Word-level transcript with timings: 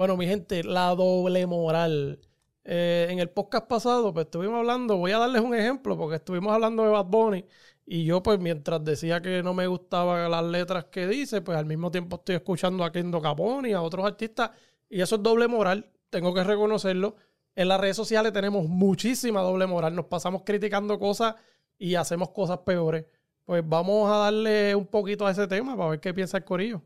Bueno, 0.00 0.16
mi 0.16 0.26
gente, 0.26 0.64
la 0.64 0.94
doble 0.94 1.46
moral. 1.46 2.20
Eh, 2.64 3.08
en 3.10 3.18
el 3.18 3.28
podcast 3.28 3.66
pasado, 3.66 4.14
pues 4.14 4.24
estuvimos 4.24 4.56
hablando, 4.56 4.96
voy 4.96 5.12
a 5.12 5.18
darles 5.18 5.42
un 5.42 5.54
ejemplo, 5.54 5.94
porque 5.98 6.16
estuvimos 6.16 6.54
hablando 6.54 6.84
de 6.84 6.88
Bad 6.88 7.04
Bunny. 7.04 7.44
Y 7.84 8.06
yo, 8.06 8.22
pues, 8.22 8.40
mientras 8.40 8.82
decía 8.82 9.20
que 9.20 9.42
no 9.42 9.52
me 9.52 9.66
gustaban 9.66 10.30
las 10.30 10.42
letras 10.42 10.86
que 10.86 11.06
dice, 11.06 11.42
pues 11.42 11.58
al 11.58 11.66
mismo 11.66 11.90
tiempo 11.90 12.16
estoy 12.16 12.36
escuchando 12.36 12.82
a 12.82 12.90
Kendo 12.90 13.20
Capone 13.20 13.68
y 13.68 13.72
a 13.74 13.82
otros 13.82 14.06
artistas. 14.06 14.52
Y 14.88 15.02
eso 15.02 15.16
es 15.16 15.22
doble 15.22 15.48
moral, 15.48 15.90
tengo 16.08 16.32
que 16.32 16.44
reconocerlo. 16.44 17.16
En 17.54 17.68
las 17.68 17.78
redes 17.78 17.96
sociales 17.96 18.32
tenemos 18.32 18.66
muchísima 18.66 19.42
doble 19.42 19.66
moral. 19.66 19.94
Nos 19.94 20.06
pasamos 20.06 20.44
criticando 20.46 20.98
cosas 20.98 21.34
y 21.78 21.94
hacemos 21.96 22.30
cosas 22.30 22.60
peores. 22.60 23.04
Pues 23.44 23.62
vamos 23.68 24.10
a 24.10 24.16
darle 24.16 24.74
un 24.74 24.86
poquito 24.86 25.26
a 25.26 25.32
ese 25.32 25.46
tema 25.46 25.76
para 25.76 25.90
ver 25.90 26.00
qué 26.00 26.14
piensa 26.14 26.38
el 26.38 26.44
corillo. 26.44 26.80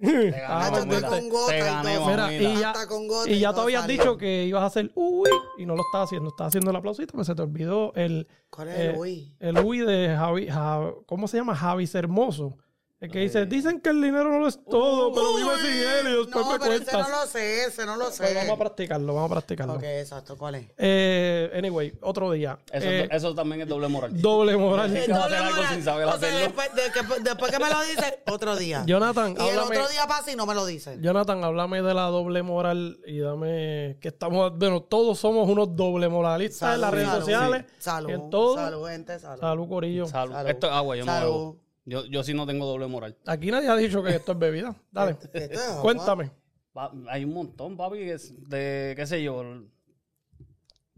Ah, 0.46 0.70
con 0.72 0.88
gota 1.28 1.52
te 1.52 1.62
y. 1.62 2.28
Mira, 2.28 2.60
ya, 2.60 2.70
Hasta 2.70 2.86
con 2.86 3.08
gota 3.08 3.28
y 3.30 3.34
y 3.34 3.38
ya 3.40 3.48
todo 3.50 3.56
tú 3.56 3.62
habías 3.64 3.86
dicho 3.86 4.16
que 4.16 4.44
ibas 4.44 4.62
a 4.62 4.66
hacer 4.66 4.92
uy 4.94 5.28
y 5.58 5.66
no 5.66 5.74
lo 5.74 5.82
estás 5.82 6.04
haciendo. 6.04 6.28
Estás 6.28 6.48
haciendo 6.48 6.70
el 6.70 6.76
aplausito, 6.76 7.12
pues 7.14 7.26
se 7.26 7.34
te 7.34 7.42
olvidó 7.42 7.92
el, 7.94 8.28
¿Cuál 8.50 8.68
es 8.68 8.78
eh, 8.78 8.90
el 8.92 8.96
uy? 8.98 9.34
el 9.40 9.58
uy 9.58 9.78
de 9.80 10.14
Javi, 10.16 10.46
Ja- 10.48 10.92
¿cómo 11.06 11.26
se 11.26 11.36
llama? 11.38 11.54
Javis 11.56 11.94
Hermoso. 11.94 12.56
El 13.00 13.12
que 13.12 13.20
dice, 13.20 13.46
dicen 13.46 13.80
que 13.80 13.90
el 13.90 14.02
dinero 14.02 14.24
no 14.28 14.40
lo 14.40 14.48
es 14.48 14.58
todo, 14.68 15.12
pero 15.14 15.36
vive 15.36 15.56
sin 15.58 15.70
él 15.70 16.14
y 16.14 16.16
después 16.18 16.44
no, 16.44 16.52
me 16.52 16.58
pero 16.58 16.72
ese 16.72 16.92
no 16.98 17.08
lo 17.08 17.26
sé, 17.28 17.64
ese 17.66 17.86
no 17.86 17.94
lo 17.96 18.04
Pues 18.06 18.16
sé. 18.16 18.34
vamos 18.34 18.50
a 18.50 18.58
practicarlo, 18.58 19.14
vamos 19.14 19.30
a 19.30 19.34
practicarlo. 19.34 19.74
Ok, 19.74 19.82
exacto, 19.84 20.36
¿cuál 20.36 20.56
es? 20.56 20.66
Eh, 20.76 21.48
anyway, 21.56 21.92
otro 22.00 22.32
día. 22.32 22.58
Eso, 22.72 22.88
Eh, 22.88 23.08
eso 23.12 23.32
también 23.36 23.60
es 23.60 23.68
doble 23.68 23.86
moral. 23.86 24.20
doble 24.20 24.56
moral. 24.56 24.88
Doble 24.92 25.14
hacer 25.14 25.36
algo 25.36 25.56
moral. 25.56 25.74
sin 25.74 25.84
saber 25.84 26.06
O 26.08 26.18
sea, 26.18 26.38
después, 26.38 26.74
de 26.74 26.82
que, 26.90 27.20
después 27.22 27.52
que 27.52 27.58
me 27.60 27.70
lo 27.70 27.82
dice, 27.84 28.22
otro 28.32 28.56
día. 28.56 28.82
Jonathan, 28.86 29.36
y 29.38 29.48
el 29.48 29.58
otro 29.60 29.86
día 29.88 30.06
pasa 30.08 30.32
y 30.32 30.34
no 30.34 30.44
me 30.46 30.56
lo 30.56 30.66
dice. 30.66 30.98
Jonathan, 31.00 31.44
háblame 31.44 31.82
de 31.82 31.94
la 31.94 32.06
doble 32.06 32.42
moral 32.42 32.98
y 33.06 33.20
dame 33.20 33.96
que 34.00 34.08
estamos, 34.08 34.58
bueno, 34.58 34.82
todos 34.82 35.20
somos 35.20 35.48
unos 35.48 35.76
doble 35.76 36.08
moralistas 36.08 36.74
en 36.74 36.80
las 36.80 36.90
redes 36.90 37.06
salud, 37.06 37.20
sociales. 37.20 37.64
sí. 37.68 37.74
Salud, 37.78 38.10
en 38.10 38.30
todo. 38.30 38.56
salud, 38.56 38.88
gente, 38.88 39.18
salud. 39.20 39.40
Salud, 39.40 39.68
Corillo. 39.68 40.06
Salud. 40.08 40.32
Salud. 40.34 40.50
Esto 40.50 40.66
es 40.66 40.72
agua, 40.72 40.96
yo 40.96 41.04
no 41.04 41.12
Salud. 41.12 41.56
Yo, 41.88 42.04
yo 42.04 42.22
sí 42.22 42.34
no 42.34 42.46
tengo 42.46 42.66
doble 42.66 42.86
moral. 42.86 43.16
Aquí 43.26 43.50
nadie 43.50 43.68
ha 43.68 43.76
dicho 43.76 44.02
que 44.02 44.10
esto 44.10 44.32
es 44.32 44.38
bebida. 44.38 44.76
Dale, 44.92 45.12
Esto 45.12 45.28
es 45.34 45.58
agua. 45.60 45.82
cuéntame. 45.82 46.30
Pa- 46.72 46.92
Hay 47.08 47.24
un 47.24 47.32
montón, 47.32 47.76
papi, 47.76 47.98
que 47.98 48.12
es 48.12 48.34
de, 48.48 48.92
qué 48.96 49.06
sé 49.06 49.22
yo. 49.22 49.42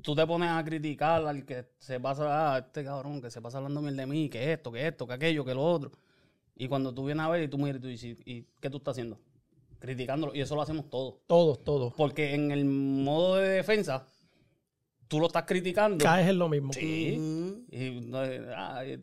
Tú 0.03 0.15
te 0.15 0.27
pones 0.27 0.49
a 0.51 0.65
criticar 0.65 1.27
al 1.27 1.45
que 1.45 1.67
se 1.79 2.01
pasa, 2.01 2.55
ah, 2.55 2.59
este 2.59 2.83
cabrón 2.85 3.21
que 3.21 3.31
se 3.31 3.41
pasa 3.43 3.59
hablando 3.59 3.83
bien 3.83 3.97
de 3.97 4.07
mí, 4.07 4.29
que 4.31 4.53
esto, 4.53 4.73
que 4.73 4.87
esto, 4.87 5.07
que 5.07 5.13
aquello, 5.13 5.45
que 5.45 5.55
lo 5.55 5.63
otro. 5.63 5.93
Y 6.57 6.69
cuando 6.69 6.93
tú 6.95 7.05
vienes 7.05 7.25
a 7.25 7.29
ver 7.29 7.43
y 7.43 7.49
tú 7.49 7.59
miras 7.59 7.77
y 7.77 7.81
tú 7.81 7.89
dices, 7.89 8.17
¿y 8.25 8.47
qué 8.61 8.71
tú 8.71 8.79
estás 8.79 8.93
haciendo? 8.93 9.19
Criticándolo. 9.79 10.35
Y 10.35 10.41
eso 10.41 10.55
lo 10.57 10.63
hacemos 10.63 10.89
todos. 10.91 11.17
Todos, 11.27 11.63
todos. 11.63 11.93
Porque 11.95 12.35
en 12.35 12.51
el 12.51 12.65
modo 12.65 13.37
de 13.37 13.49
defensa, 13.51 14.07
tú 15.07 15.21
lo 15.21 15.27
estás 15.27 15.45
criticando. 15.45 16.03
Caes 16.05 16.29
en 16.29 16.39
lo 16.39 16.49
mismo. 16.49 16.73
Sí. 16.73 17.17
Mm. 17.19 17.75
Y, 17.75 18.01
no, 18.01 18.19
ah, 18.57 18.85
y- 18.85 19.01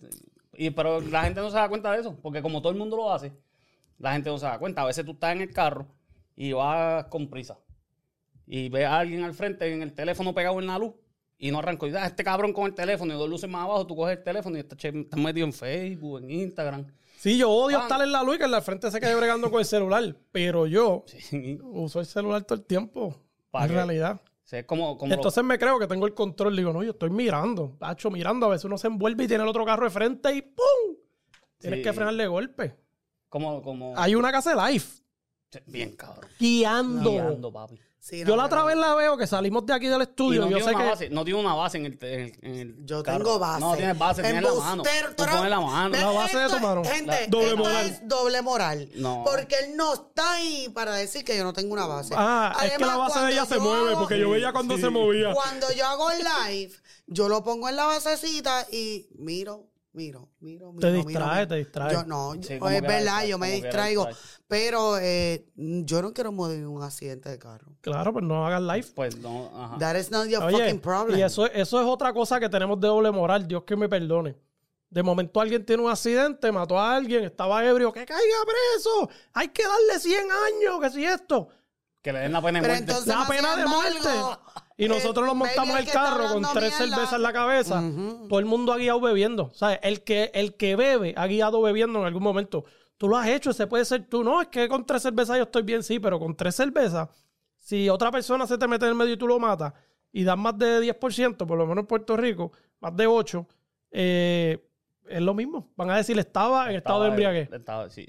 y- 0.58 0.70
pero 0.72 1.00
la 1.02 1.24
gente 1.24 1.40
no 1.40 1.50
se 1.50 1.56
da 1.56 1.70
cuenta 1.70 1.92
de 1.92 2.00
eso, 2.02 2.16
porque 2.22 2.42
como 2.42 2.62
todo 2.62 2.72
el 2.74 2.78
mundo 2.78 2.98
lo 2.98 3.12
hace, 3.14 3.32
la 4.00 4.14
gente 4.14 4.30
no 4.30 4.38
se 4.38 4.46
da 4.46 4.60
cuenta. 4.60 4.82
A 4.82 4.86
veces 4.86 5.06
tú 5.06 5.12
estás 5.12 5.34
en 5.36 5.42
el 5.42 5.52
carro 5.54 5.88
y 6.36 6.52
vas 6.54 7.06
con 7.06 7.30
prisa 7.30 7.58
y 8.46 8.70
ves 8.70 8.86
a 8.86 9.00
alguien 9.00 9.24
al 9.24 9.34
frente 9.34 9.72
en 9.72 9.82
el 9.82 9.94
teléfono 9.94 10.34
pegado 10.34 10.60
en 10.60 10.68
la 10.68 10.78
luz 10.80 10.94
y 11.38 11.52
no 11.52 11.60
arrancó. 11.60 11.88
Y 11.88 11.92
da 11.92 12.06
este 12.06 12.24
cabrón 12.24 12.54
con 12.54 12.66
el 12.66 12.74
teléfono 12.74 13.14
y 13.14 13.18
dos 13.18 13.30
luces 13.30 13.50
más 13.50 13.64
abajo, 13.66 13.86
tú 13.88 13.96
coges 13.96 14.18
el 14.18 14.24
teléfono 14.24 14.58
y 14.58 14.60
estás, 14.62 14.84
estás 14.84 15.20
metido 15.20 15.46
en 15.46 15.54
Facebook, 15.54 16.20
en 16.24 16.32
Instagram. 16.32 16.86
Sí, 17.18 17.38
yo 17.38 17.50
odio 17.50 17.80
Ah. 17.80 17.84
estar 17.84 18.02
en 18.02 18.12
la 18.12 18.22
luz 18.24 18.36
y 18.36 18.38
que 18.40 18.46
en 18.46 18.52
la 18.52 18.62
frente 18.62 18.92
se 18.92 19.00
quede 19.00 19.16
bregando 19.16 19.50
con 19.50 19.60
el 19.60 19.66
celular, 19.66 20.16
pero 20.32 20.68
yo 20.68 21.04
Sí. 21.08 21.60
uso 21.64 22.00
el 22.00 22.06
celular 22.06 22.44
todo 22.44 22.60
el 22.60 22.66
tiempo. 22.66 23.16
¿Pa' 23.52 23.64
En 23.64 23.70
qué? 23.70 23.74
realidad. 23.74 24.22
O 24.48 24.50
sea, 24.50 24.60
es 24.60 24.66
como, 24.66 24.98
como 24.98 25.10
lo- 25.10 25.16
Entonces 25.16 25.44
me 25.44 25.60
creo 25.60 25.78
que 25.78 25.88
tengo 25.88 26.06
el 26.08 26.14
control. 26.14 26.56
Digo, 26.56 26.72
no, 26.72 26.82
yo 26.82 26.92
estoy 26.92 27.10
mirando. 27.10 27.76
Tacho, 27.78 28.10
mirando. 28.10 28.46
A 28.46 28.50
veces 28.50 28.64
uno 28.64 28.78
se 28.78 28.88
envuelve 28.88 29.26
y 29.26 29.28
tiene 29.28 29.44
el 29.44 29.50
otro 29.50 29.66
carro 29.66 29.84
de 29.84 29.90
frente 29.90 30.34
y 30.34 30.42
¡pum! 30.42 30.96
Tienes 31.58 31.80
Sí. 31.80 31.84
que 31.84 31.92
frenarle 31.92 32.24
de 32.24 32.30
golpe. 32.30 32.76
como, 33.28 33.62
como 33.62 33.94
Hay 33.98 34.16
una 34.16 34.32
que 34.32 34.38
hace 34.38 34.52
live. 34.56 34.86
bien 35.66 35.98
cabrón. 35.98 36.30
Guiando. 36.40 37.12
Guiando, 37.12 37.52
papi. 37.52 37.78
Sí, 38.08 38.22
no, 38.22 38.28
Yo 38.30 38.36
la 38.38 38.46
otra 38.46 38.64
vez 38.64 38.78
la 38.78 38.96
veo 38.96 39.18
que 39.18 39.28
salimos 39.28 39.66
de 39.66 39.74
aquí 39.74 39.88
del 39.88 40.00
Y 40.00 40.04
estudio. 40.04 40.42
no, 40.42 40.48
yo 40.50 40.58
tiene 40.58 40.64
sé 40.72 40.76
una 40.76 40.84
que. 40.86 40.90
base, 40.92 41.10
no 41.10 41.26
tiene 41.26 41.40
una 41.42 41.54
base 41.56 41.78
en 41.78 41.86
el, 41.88 41.98
en 42.02 42.20
el- 42.22 42.40
en 42.42 42.56
el 42.56 42.86
Yo 42.86 43.04
carro. 43.04 43.18
tengo 43.18 43.38
base. 43.40 43.60
No 43.60 43.76
tienes 43.76 43.98
base, 43.98 44.22
tienes 44.22 44.44
la 44.44 44.54
mano. 44.54 44.84
Tú 45.18 45.26
pones 45.26 45.50
la 45.50 45.60
mano. 45.60 45.98
La 45.98 46.12
base 46.12 46.38
de 46.38 46.48
tu 46.50 46.60
mano. 46.62 46.84
Gente, 46.86 47.06
La- 47.22 47.28
doble 47.28 47.48
esto 47.50 47.58
moral. 47.58 47.86
es 47.86 48.08
doble 48.08 48.42
moral. 48.42 48.90
No. 48.96 49.24
Porque 49.26 49.56
él 49.60 49.76
no 49.76 49.94
está 49.94 50.34
ahí 50.36 50.70
para 50.74 50.94
decir 50.96 51.26
que 51.26 51.36
yo 51.36 51.44
no 51.44 51.52
tengo 51.52 51.74
una 51.74 51.86
base. 51.86 52.14
Ah, 52.18 52.54
es 52.64 52.72
que 52.74 52.80
la 52.80 52.94
Además, 52.94 53.10
base 53.14 53.26
de 53.26 53.32
ella 53.34 53.46
se 53.46 53.60
mueve, 53.60 53.96
porque 53.98 54.18
yo 54.20 54.30
veía 54.30 54.54
cuando 54.54 54.78
se 54.78 54.90
movía. 54.90 55.34
Cuando 55.34 55.70
yo 55.74 55.86
hago 55.86 56.10
el 56.12 56.20
live, 56.48 56.74
yo 57.08 57.28
lo 57.28 57.44
pongo 57.44 57.68
en 57.68 57.76
la 57.76 57.86
basecita 57.86 58.66
y 58.72 59.08
miro, 59.18 59.67
miro, 59.98 60.30
miro, 60.40 60.72
miro. 60.72 60.80
Te 60.88 60.94
distrae, 60.94 61.36
miro. 61.40 61.48
te 61.48 61.56
distrae. 61.56 61.94
Yo 61.94 62.04
no, 62.06 62.34
Sí, 62.36 62.54
yo- 62.54 62.60
como 62.60 62.72
es 62.72 62.82
verdad, 62.82 63.26
yo 63.26 63.38
me 63.38 63.52
distraigo. 63.52 64.08
Pero 64.48 64.98
eh, 65.00 65.46
yo 65.56 66.02
no 66.02 66.14
quiero 66.14 66.32
morir 66.32 66.66
un 66.68 66.82
accidente 66.84 67.30
de 67.30 67.38
carro. 67.40 67.76
Claro, 67.82 68.14
pues 68.14 68.24
no 68.24 68.46
hagas 68.48 68.62
live. 68.62 68.88
Pues 68.96 69.18
no, 69.18 69.52
ajá. 69.54 69.78
That 69.80 69.96
is 69.98 70.12
not 70.12 70.28
your 70.28 70.44
Oye, 70.44 70.58
fucking 70.58 70.80
problem. 70.80 71.20
y 71.20 71.24
eso, 71.24 71.48
eso 71.48 71.82
es 71.82 71.86
otra 71.86 72.14
cosa 72.14 72.40
que 72.40 72.48
tenemos 72.48 72.80
de 72.80 72.88
doble 72.88 73.12
moral. 73.12 73.48
Dios 73.48 73.64
que 73.64 73.76
me 73.76 73.90
perdone. 73.90 74.38
De 74.90 75.04
momento 75.04 75.42
alguien 75.42 75.66
tiene 75.66 75.84
un 75.84 75.92
accidente, 75.92 76.50
mató 76.50 76.80
a 76.80 76.96
alguien, 76.96 77.26
estaba 77.26 77.66
ebrio, 77.66 77.92
que 77.92 78.06
caiga 78.06 78.38
preso. 78.46 79.10
Hay 79.34 79.50
que 79.50 79.64
darle 79.64 80.00
100 80.00 80.22
años, 80.32 80.80
que 80.82 80.90
si 80.92 81.04
esto. 81.04 81.50
Que 82.08 82.14
le 82.14 82.20
den 82.20 82.32
la 82.32 82.42
pena 82.42 82.62
de 82.62 82.68
muerte. 82.70 82.84
entonces, 82.86 83.08
La 83.08 83.28
pena 83.28 83.56
de 83.58 83.66
muerte. 83.66 84.10
Y 84.78 84.88
nosotros 84.88 85.26
eh, 85.26 85.28
nos 85.28 85.36
montamos 85.36 85.76
en 85.76 85.86
el 85.86 85.92
carro 85.92 86.30
con 86.30 86.42
tres 86.54 86.80
mierda. 86.80 86.96
cervezas 86.96 87.14
en 87.14 87.22
la 87.22 87.34
cabeza. 87.34 87.84
Todo 88.30 88.40
el 88.40 88.46
mundo 88.46 88.72
ha 88.72 88.78
guiado 88.78 89.02
bebiendo. 89.02 89.52
¿Sabes? 89.54 89.80
El 89.84 90.06
que, 90.06 90.32
el 90.34 90.56
que 90.56 90.78
bebe 90.78 91.14
ha 91.18 91.28
guiado 91.28 91.62
bebiendo 91.62 92.00
en 92.00 92.06
algún 92.06 92.24
momento. 92.24 92.64
Tú 92.96 93.10
lo 93.10 93.18
has 93.18 93.28
hecho, 93.28 93.50
ese 93.50 93.68
puede 93.68 93.84
ser 93.84 94.08
tú. 94.08 94.24
No, 94.24 94.42
es 94.42 94.48
que 94.48 94.70
con 94.70 94.86
tres 94.86 95.02
cervezas 95.02 95.36
yo 95.36 95.44
estoy 95.44 95.64
bien, 95.64 95.84
sí, 95.84 96.00
pero 96.00 96.18
con 96.18 96.34
tres 96.34 96.56
cervezas, 96.56 97.10
si 97.58 97.90
otra 97.90 98.10
persona 98.10 98.48
se 98.48 98.58
te 98.58 98.70
mete 98.70 98.86
en 98.86 98.92
el 98.92 98.96
medio 98.96 99.16
y 99.16 99.18
tú 99.18 99.28
lo 99.28 99.38
matas 99.38 99.74
y 100.14 100.24
das 100.24 100.38
más 100.38 100.58
de 100.58 100.80
10%, 100.80 101.46
por 101.46 101.58
lo 101.58 101.68
menos 101.68 101.82
en 101.82 101.88
Puerto 101.88 102.16
Rico, 102.16 102.54
más 102.80 102.96
de 102.96 103.06
8%, 103.06 103.46
eh, 103.92 104.66
es 105.10 105.22
lo 105.22 105.34
mismo. 105.34 105.74
Van 105.76 105.90
a 105.90 105.98
decir, 105.98 106.18
estaba 106.18 106.70
en 106.70 106.78
estado 106.78 107.04
de 107.04 107.10
embriaguez. 107.10 107.52
Estaba, 107.52 107.90
sí. 107.90 108.08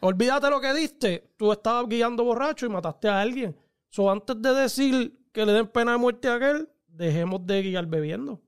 Olvídate 0.00 0.50
lo 0.50 0.60
que 0.60 0.72
diste. 0.74 1.30
Tú 1.36 1.52
estabas 1.52 1.88
guiando 1.88 2.24
borracho 2.24 2.66
y 2.66 2.68
mataste 2.68 3.08
a 3.08 3.20
alguien. 3.20 3.56
So, 3.88 4.10
antes 4.10 4.40
de 4.40 4.52
decir 4.52 5.18
que 5.32 5.46
le 5.46 5.52
den 5.52 5.68
pena 5.68 5.92
de 5.92 5.98
muerte 5.98 6.28
a 6.28 6.34
aquel, 6.34 6.68
dejemos 6.88 7.46
de 7.46 7.62
guiar 7.62 7.86
bebiendo. 7.86 8.40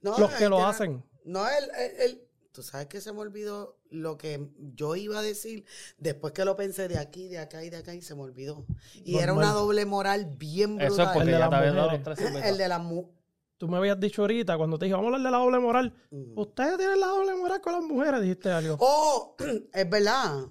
No, 0.00 0.18
Los 0.18 0.30
que 0.32 0.48
lo 0.48 0.64
hacen. 0.64 1.04
No, 1.24 1.46
él, 1.48 1.64
él, 1.78 1.92
él- 2.00 2.20
Tú 2.52 2.62
sabes 2.62 2.86
que 2.86 3.00
se 3.00 3.12
me 3.12 3.18
olvidó 3.18 3.80
lo 3.90 4.16
que 4.16 4.48
yo 4.76 4.94
iba 4.94 5.18
a 5.18 5.22
decir 5.22 5.64
después 5.98 6.32
que 6.32 6.44
lo 6.44 6.54
pensé 6.54 6.86
de 6.86 6.98
aquí, 6.98 7.26
de 7.26 7.40
acá 7.40 7.64
y 7.64 7.68
de 7.70 7.78
acá 7.78 7.92
y 7.96 8.00
se 8.00 8.14
me 8.14 8.20
olvidó. 8.22 8.64
Y 9.04 9.18
era 9.18 9.32
una 9.32 9.50
doble 9.50 9.84
moral 9.86 10.36
bien 10.38 10.76
brutal. 10.76 10.92
Eso 10.92 11.02
es 11.02 11.08
El 11.08 11.14
porque 11.14 11.26
de 11.26 11.32
ya 11.32 11.38
las 11.40 11.50
te 11.50 11.56
habías 11.56 11.74
dado 11.74 11.86
mujeres. 11.90 12.06
los 12.06 12.16
tres 12.16 12.28
cervezas. 12.28 12.50
El 12.52 12.58
de 12.58 12.68
la 12.68 12.78
mu 12.78 13.10
Tú 13.56 13.66
me 13.66 13.76
habías 13.76 13.98
dicho 13.98 14.22
ahorita, 14.22 14.56
cuando 14.56 14.78
te 14.78 14.84
dije, 14.84 14.94
vamos 14.94 15.12
a 15.12 15.16
hablar 15.16 15.26
de 15.26 15.30
la 15.36 15.42
doble 15.42 15.58
moral. 15.58 15.92
Mm. 16.12 16.38
Ustedes 16.38 16.76
tienen 16.76 17.00
la 17.00 17.06
doble 17.08 17.34
moral 17.34 17.60
con 17.60 17.72
las 17.72 17.82
mujeres, 17.82 18.20
dijiste 18.20 18.50
algo. 18.52 18.76
Oh, 18.78 19.34
es 19.72 19.90
verdad. 19.90 20.44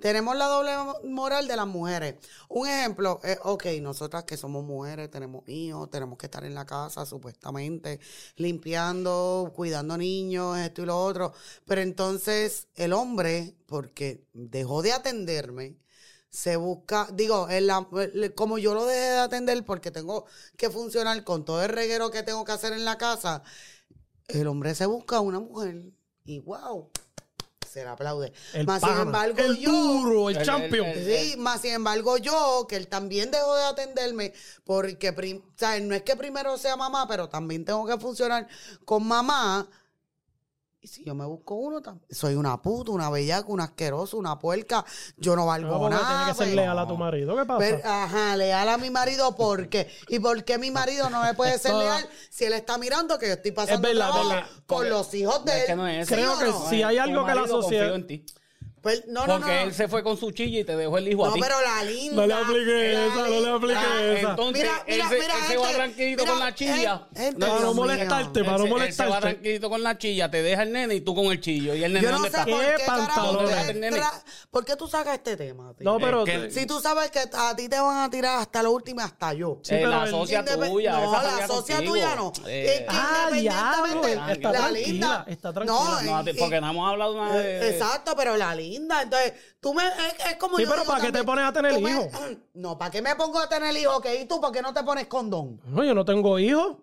Tenemos 0.00 0.36
la 0.36 0.46
doble 0.46 0.72
moral 1.04 1.48
de 1.48 1.56
las 1.56 1.66
mujeres. 1.66 2.14
Un 2.48 2.68
ejemplo 2.68 3.20
es, 3.22 3.38
ok, 3.42 3.66
nosotras 3.80 4.24
que 4.24 4.36
somos 4.36 4.64
mujeres, 4.64 5.10
tenemos 5.10 5.48
hijos, 5.48 5.90
tenemos 5.90 6.18
que 6.18 6.26
estar 6.26 6.44
en 6.44 6.54
la 6.54 6.64
casa 6.66 7.04
supuestamente, 7.04 7.98
limpiando, 8.36 9.52
cuidando 9.54 9.96
niños, 9.96 10.56
esto 10.58 10.82
y 10.82 10.86
lo 10.86 10.98
otro. 10.98 11.32
Pero 11.66 11.80
entonces 11.80 12.68
el 12.76 12.92
hombre, 12.92 13.56
porque 13.66 14.24
dejó 14.32 14.82
de 14.82 14.92
atenderme, 14.92 15.76
se 16.30 16.56
busca, 16.56 17.08
digo, 17.12 17.48
como 18.34 18.58
yo 18.58 18.74
lo 18.74 18.86
dejé 18.86 19.00
de 19.00 19.18
atender 19.18 19.64
porque 19.64 19.90
tengo 19.90 20.26
que 20.56 20.70
funcionar 20.70 21.24
con 21.24 21.44
todo 21.44 21.62
el 21.62 21.70
reguero 21.70 22.10
que 22.10 22.22
tengo 22.22 22.44
que 22.44 22.52
hacer 22.52 22.72
en 22.72 22.84
la 22.84 22.98
casa, 22.98 23.42
el 24.28 24.46
hombre 24.46 24.74
se 24.74 24.86
busca 24.86 25.20
una 25.20 25.40
mujer 25.40 25.90
y 26.24 26.40
wow, 26.40 26.90
se 27.68 27.82
le 27.84 27.88
aplaude. 27.90 28.32
El 28.54 28.66
Más 28.66 28.80
sin 28.82 28.90
embargo, 28.98 29.38
el 29.38 29.56
yo, 29.58 29.70
duro, 29.70 30.30
el, 30.30 30.36
El- 30.38 30.44
champion. 30.46 30.86
el- 30.86 31.04
Sí, 31.06 31.36
más 31.38 31.60
sin 31.60 31.72
embargo 31.74 32.16
yo, 32.16 32.66
que 32.68 32.76
él 32.76 32.88
también 32.88 33.30
dejó 33.30 33.54
de 33.56 33.64
atenderme, 33.64 34.32
porque, 34.64 35.12
prim- 35.12 35.42
o 35.46 35.58
sea, 35.58 35.78
no 35.80 35.94
es 35.94 36.02
que 36.02 36.16
primero 36.16 36.56
sea 36.58 36.76
mamá, 36.76 37.06
pero 37.06 37.28
también 37.28 37.64
tengo 37.64 37.86
que 37.86 37.96
funcionar 37.98 38.48
con 38.84 39.06
mamá, 39.06 39.68
Y 40.80 40.86
si 40.86 41.04
yo 41.04 41.12
me 41.12 41.24
busco 41.24 41.56
uno, 41.56 41.80
soy 42.08 42.36
una 42.36 42.62
puta, 42.62 42.92
una 42.92 43.10
bellaca, 43.10 43.48
una 43.48 43.64
asquerosa, 43.64 44.16
una 44.16 44.38
puerca. 44.38 44.84
Yo 45.16 45.34
no 45.34 45.44
valgo 45.44 45.76
No, 45.76 45.90
nada. 45.90 46.06
tiene 46.26 46.38
que 46.38 46.44
ser 46.44 46.54
leal 46.54 46.78
a 46.78 46.86
tu 46.86 46.96
marido. 46.96 47.36
¿Qué 47.36 47.44
pasa? 47.44 47.58
Pero, 47.58 47.80
ajá, 47.84 48.36
leal 48.36 48.68
a 48.68 48.78
mi 48.78 48.88
marido, 48.88 49.34
¿por 49.34 49.68
qué? 49.68 49.90
¿Y 50.08 50.20
por 50.20 50.44
qué 50.44 50.56
mi 50.56 50.70
marido 50.70 51.10
no 51.10 51.20
me 51.24 51.34
puede 51.34 51.58
ser 51.58 51.74
leal 51.74 52.08
si 52.30 52.44
él 52.44 52.52
está 52.52 52.78
mirando 52.78 53.18
que 53.18 53.26
yo 53.26 53.32
estoy 53.32 53.50
pasando 53.50 53.88
Es 53.88 53.94
verdad, 53.94 54.10
trabajo 54.12 54.28
verdad. 54.30 54.46
con 54.50 54.62
Porque- 54.66 54.88
los 54.90 55.14
hijos 55.14 55.44
de 55.44 55.52
él? 55.52 55.58
Es 55.58 55.66
que 55.66 55.74
no 55.76 55.86
es. 55.88 56.08
Creo 56.08 56.38
que 56.38 56.44
no? 56.44 56.68
sí. 56.70 56.82
hay 56.84 56.98
algo 56.98 57.26
que 57.26 57.34
la 57.34 57.46
sociedad- 57.48 58.00
ti. 58.94 59.00
Pues, 59.02 59.06
no, 59.08 59.26
no, 59.26 59.34
Porque 59.34 59.54
no. 59.54 59.60
él 59.62 59.74
se 59.74 59.88
fue 59.88 60.02
con 60.02 60.16
su 60.16 60.30
chilla 60.30 60.60
y 60.60 60.64
te 60.64 60.76
dejó 60.76 60.98
el 60.98 61.08
hijo 61.08 61.24
a 61.24 61.28
No, 61.28 61.34
ti. 61.34 61.40
pero 61.40 61.54
la 61.60 61.84
linda. 61.84 62.14
No 62.22 62.26
le 62.26 62.34
aplique 62.34 62.92
la 62.92 63.06
esa, 63.06 63.14
no 63.16 63.24
le 63.26 63.30
linda. 63.36 63.54
aplique 63.54 63.74
Ah, 63.76 64.02
esa. 64.18 64.30
entonces 64.30 64.62
Mira, 64.62 64.82
él 64.86 64.94
mira, 64.96 65.08
se, 65.08 65.14
mira, 65.14 65.34
él 65.34 65.46
se 65.48 65.56
va 65.56 65.62
gente, 65.66 65.76
tranquilito 65.78 66.22
mira, 66.22 66.32
con 66.32 66.40
la 66.40 66.54
chilla. 66.54 67.06
gente, 67.08 67.20
gente, 67.22 67.46
Para 67.46 67.60
no 67.60 67.74
molestarte, 67.74 68.44
para 68.44 68.58
no 68.58 68.64
Él 68.64 68.70
se- 68.70 68.86
él 68.86 68.92
se 68.92 69.02
va 69.02 69.08
molestarte. 69.08 69.20
tranquilito 69.20 69.70
con 69.70 69.82
la 69.82 69.98
chilla, 69.98 70.30
te 70.30 70.42
deja 70.42 70.62
el 70.62 70.72
nene 70.72 70.94
y 70.94 71.00
tú 71.00 71.14
con 71.14 71.26
el 71.26 71.40
chillo. 71.40 71.74
¿Y 71.74 71.84
el 71.84 71.92
nene 71.92 72.04
Yo 72.06 72.12
no 72.12 72.20
sé 72.20 72.26
está? 72.28 72.44
por 72.44 72.60
¿Qué 72.60 72.82
pantalones? 72.86 74.04
¿Por 74.50 74.64
qué 74.64 74.76
tú 74.76 74.88
sacas 74.88 75.14
este 75.14 75.36
tema? 75.36 75.74
tío? 75.74 75.84
No, 75.84 75.98
pero. 75.98 76.24
que- 76.24 76.50
Si 76.50 76.66
tú 76.66 76.80
sabes 76.80 77.10
que 77.10 77.20
a 77.32 77.54
ti 77.56 77.68
te 77.68 77.78
van 77.80 77.98
a 77.98 78.10
tirar 78.10 78.40
hasta 78.40 78.62
lo 78.62 78.72
último 78.72 79.00
y 79.00 79.04
hasta 79.04 79.32
yo. 79.34 79.58
Sí, 79.62 79.74
Eh, 79.74 79.78
pero 79.80 79.90
la 79.90 80.06
socia 80.06 80.44
tuya. 80.44 80.92
No, 81.00 81.12
la 81.22 81.46
socia 81.46 81.78
tuya 81.84 82.14
no. 82.16 82.32
Eh, 82.46 82.78
Es 82.78 82.84
Ah, 82.88 83.28
independientemente, 83.30 84.08
diablo, 84.08 84.32
está 84.32 84.52
la 84.52 84.58
tranquila, 84.58 84.86
linda. 84.88 85.24
está 85.28 85.52
tranquila. 85.52 86.02
no, 86.04 86.24
porque 86.38 86.60
no 86.60 86.70
hemos 86.70 86.90
hablado 86.90 87.16
nada 87.16 87.36
de... 87.38 87.58
Eh, 87.58 87.70
Exacto, 87.70 88.14
pero 88.16 88.36
la 88.36 88.54
linda. 88.54 88.77
Entonces, 88.78 89.32
tú 89.60 89.74
me. 89.74 89.86
Es, 89.86 90.26
es 90.30 90.36
como 90.36 90.56
Sí, 90.56 90.64
yo 90.64 90.70
pero 90.70 90.84
¿para 90.84 91.00
qué 91.04 91.12
te 91.12 91.24
pones 91.24 91.44
a 91.44 91.52
tener 91.52 91.72
hijos? 91.78 92.06
No, 92.54 92.76
¿para 92.76 92.90
qué 92.90 93.00
me 93.02 93.14
pongo 93.16 93.38
a 93.38 93.48
tener 93.48 93.76
hijos? 93.76 93.96
Ok, 93.98 94.06
¿y 94.20 94.24
tú 94.26 94.40
por 94.40 94.50
qué 94.52 94.60
no 94.62 94.72
te 94.74 94.82
pones 94.82 95.06
condón? 95.06 95.60
No, 95.66 95.84
yo 95.84 95.94
no 95.94 96.04
tengo 96.04 96.38
hijos. 96.38 96.76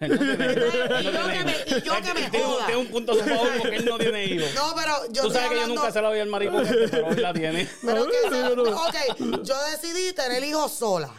Y 0.00 0.06
yo 0.06 1.26
que 1.26 1.44
me- 1.44 1.76
y 1.78 1.82
yo 1.82 1.94
que 2.02 2.14
me 2.14 2.28
joda. 2.44 2.66
Tiene 2.66 2.80
un 2.80 2.86
punto 2.88 3.12
a 3.12 3.14
su 3.16 3.20
favor 3.22 3.48
porque 3.58 3.76
él 3.76 3.84
no 3.84 3.98
tiene 3.98 4.24
hijos. 4.26 4.54
No, 4.54 4.74
pero 4.74 4.92
yo. 5.12 5.22
Tú 5.22 5.30
sabes 5.30 5.48
que 5.50 5.56
yo 5.56 5.66
nunca 5.66 5.92
se 5.92 6.00
la 6.02 6.10
vi 6.10 6.20
al 6.20 6.28
maricón, 6.28 6.62
este, 6.66 6.88
pero 6.88 7.08
hoy 7.08 7.16
la 7.16 7.32
tiene. 7.34 7.68
Pero 7.84 8.06
que 8.08 8.70
ok, 8.72 9.42
yo 9.42 9.54
decidí 9.70 10.12
tener 10.14 10.42
hijos 10.44 10.72
sola. 10.72 11.10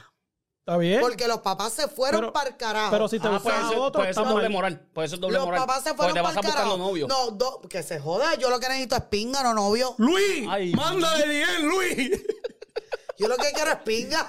¿Está 0.67 0.77
bien? 0.77 0.99
Porque 0.99 1.27
los 1.27 1.41
papás 1.41 1.73
se 1.73 1.87
fueron 1.87 2.21
Pero- 2.21 2.33
para 2.33 2.49
el 2.49 2.57
carajo. 2.57 2.89
pero 2.89 3.07
si 3.07 3.19
te 3.19 3.27
Ah, 3.27 3.35
a 3.35 3.37
eso, 3.37 3.83
otro, 3.83 4.01
pues 4.01 4.09
es 4.09 4.15
doble 4.15 4.49
moral. 4.49 4.81
Pues 4.93 5.05
eso 5.09 5.15
es 5.15 5.21
doble 5.21 5.37
los 5.37 5.45
moral. 5.45 5.59
papás 5.61 5.83
se 5.83 5.93
fueron 5.93 6.15
te 6.15 6.21
para 6.21 6.33
vas 6.33 6.37
a 6.37 6.39
el 6.39 6.45
buscando 6.47 6.71
carajo. 6.71 6.89
novio. 6.89 7.07
No, 7.07 7.29
do- 7.31 7.61
que 7.69 7.83
se 7.83 7.99
joda. 7.99 8.33
Yo 8.33 8.49
lo 8.49 8.59
que 8.59 8.67
necesito 8.67 8.95
es 8.95 9.03
pinga, 9.03 9.43
no 9.43 9.53
novio. 9.53 9.93
Luis, 9.99 10.47
Ay. 10.49 10.73
mándale 10.73 11.27
bien, 11.27 11.67
Luis. 11.67 12.11
Yo 13.17 13.29
lo 13.29 13.37
que 13.37 13.49
quiero 13.53 13.71
es 13.71 13.77
pinga. 13.77 14.27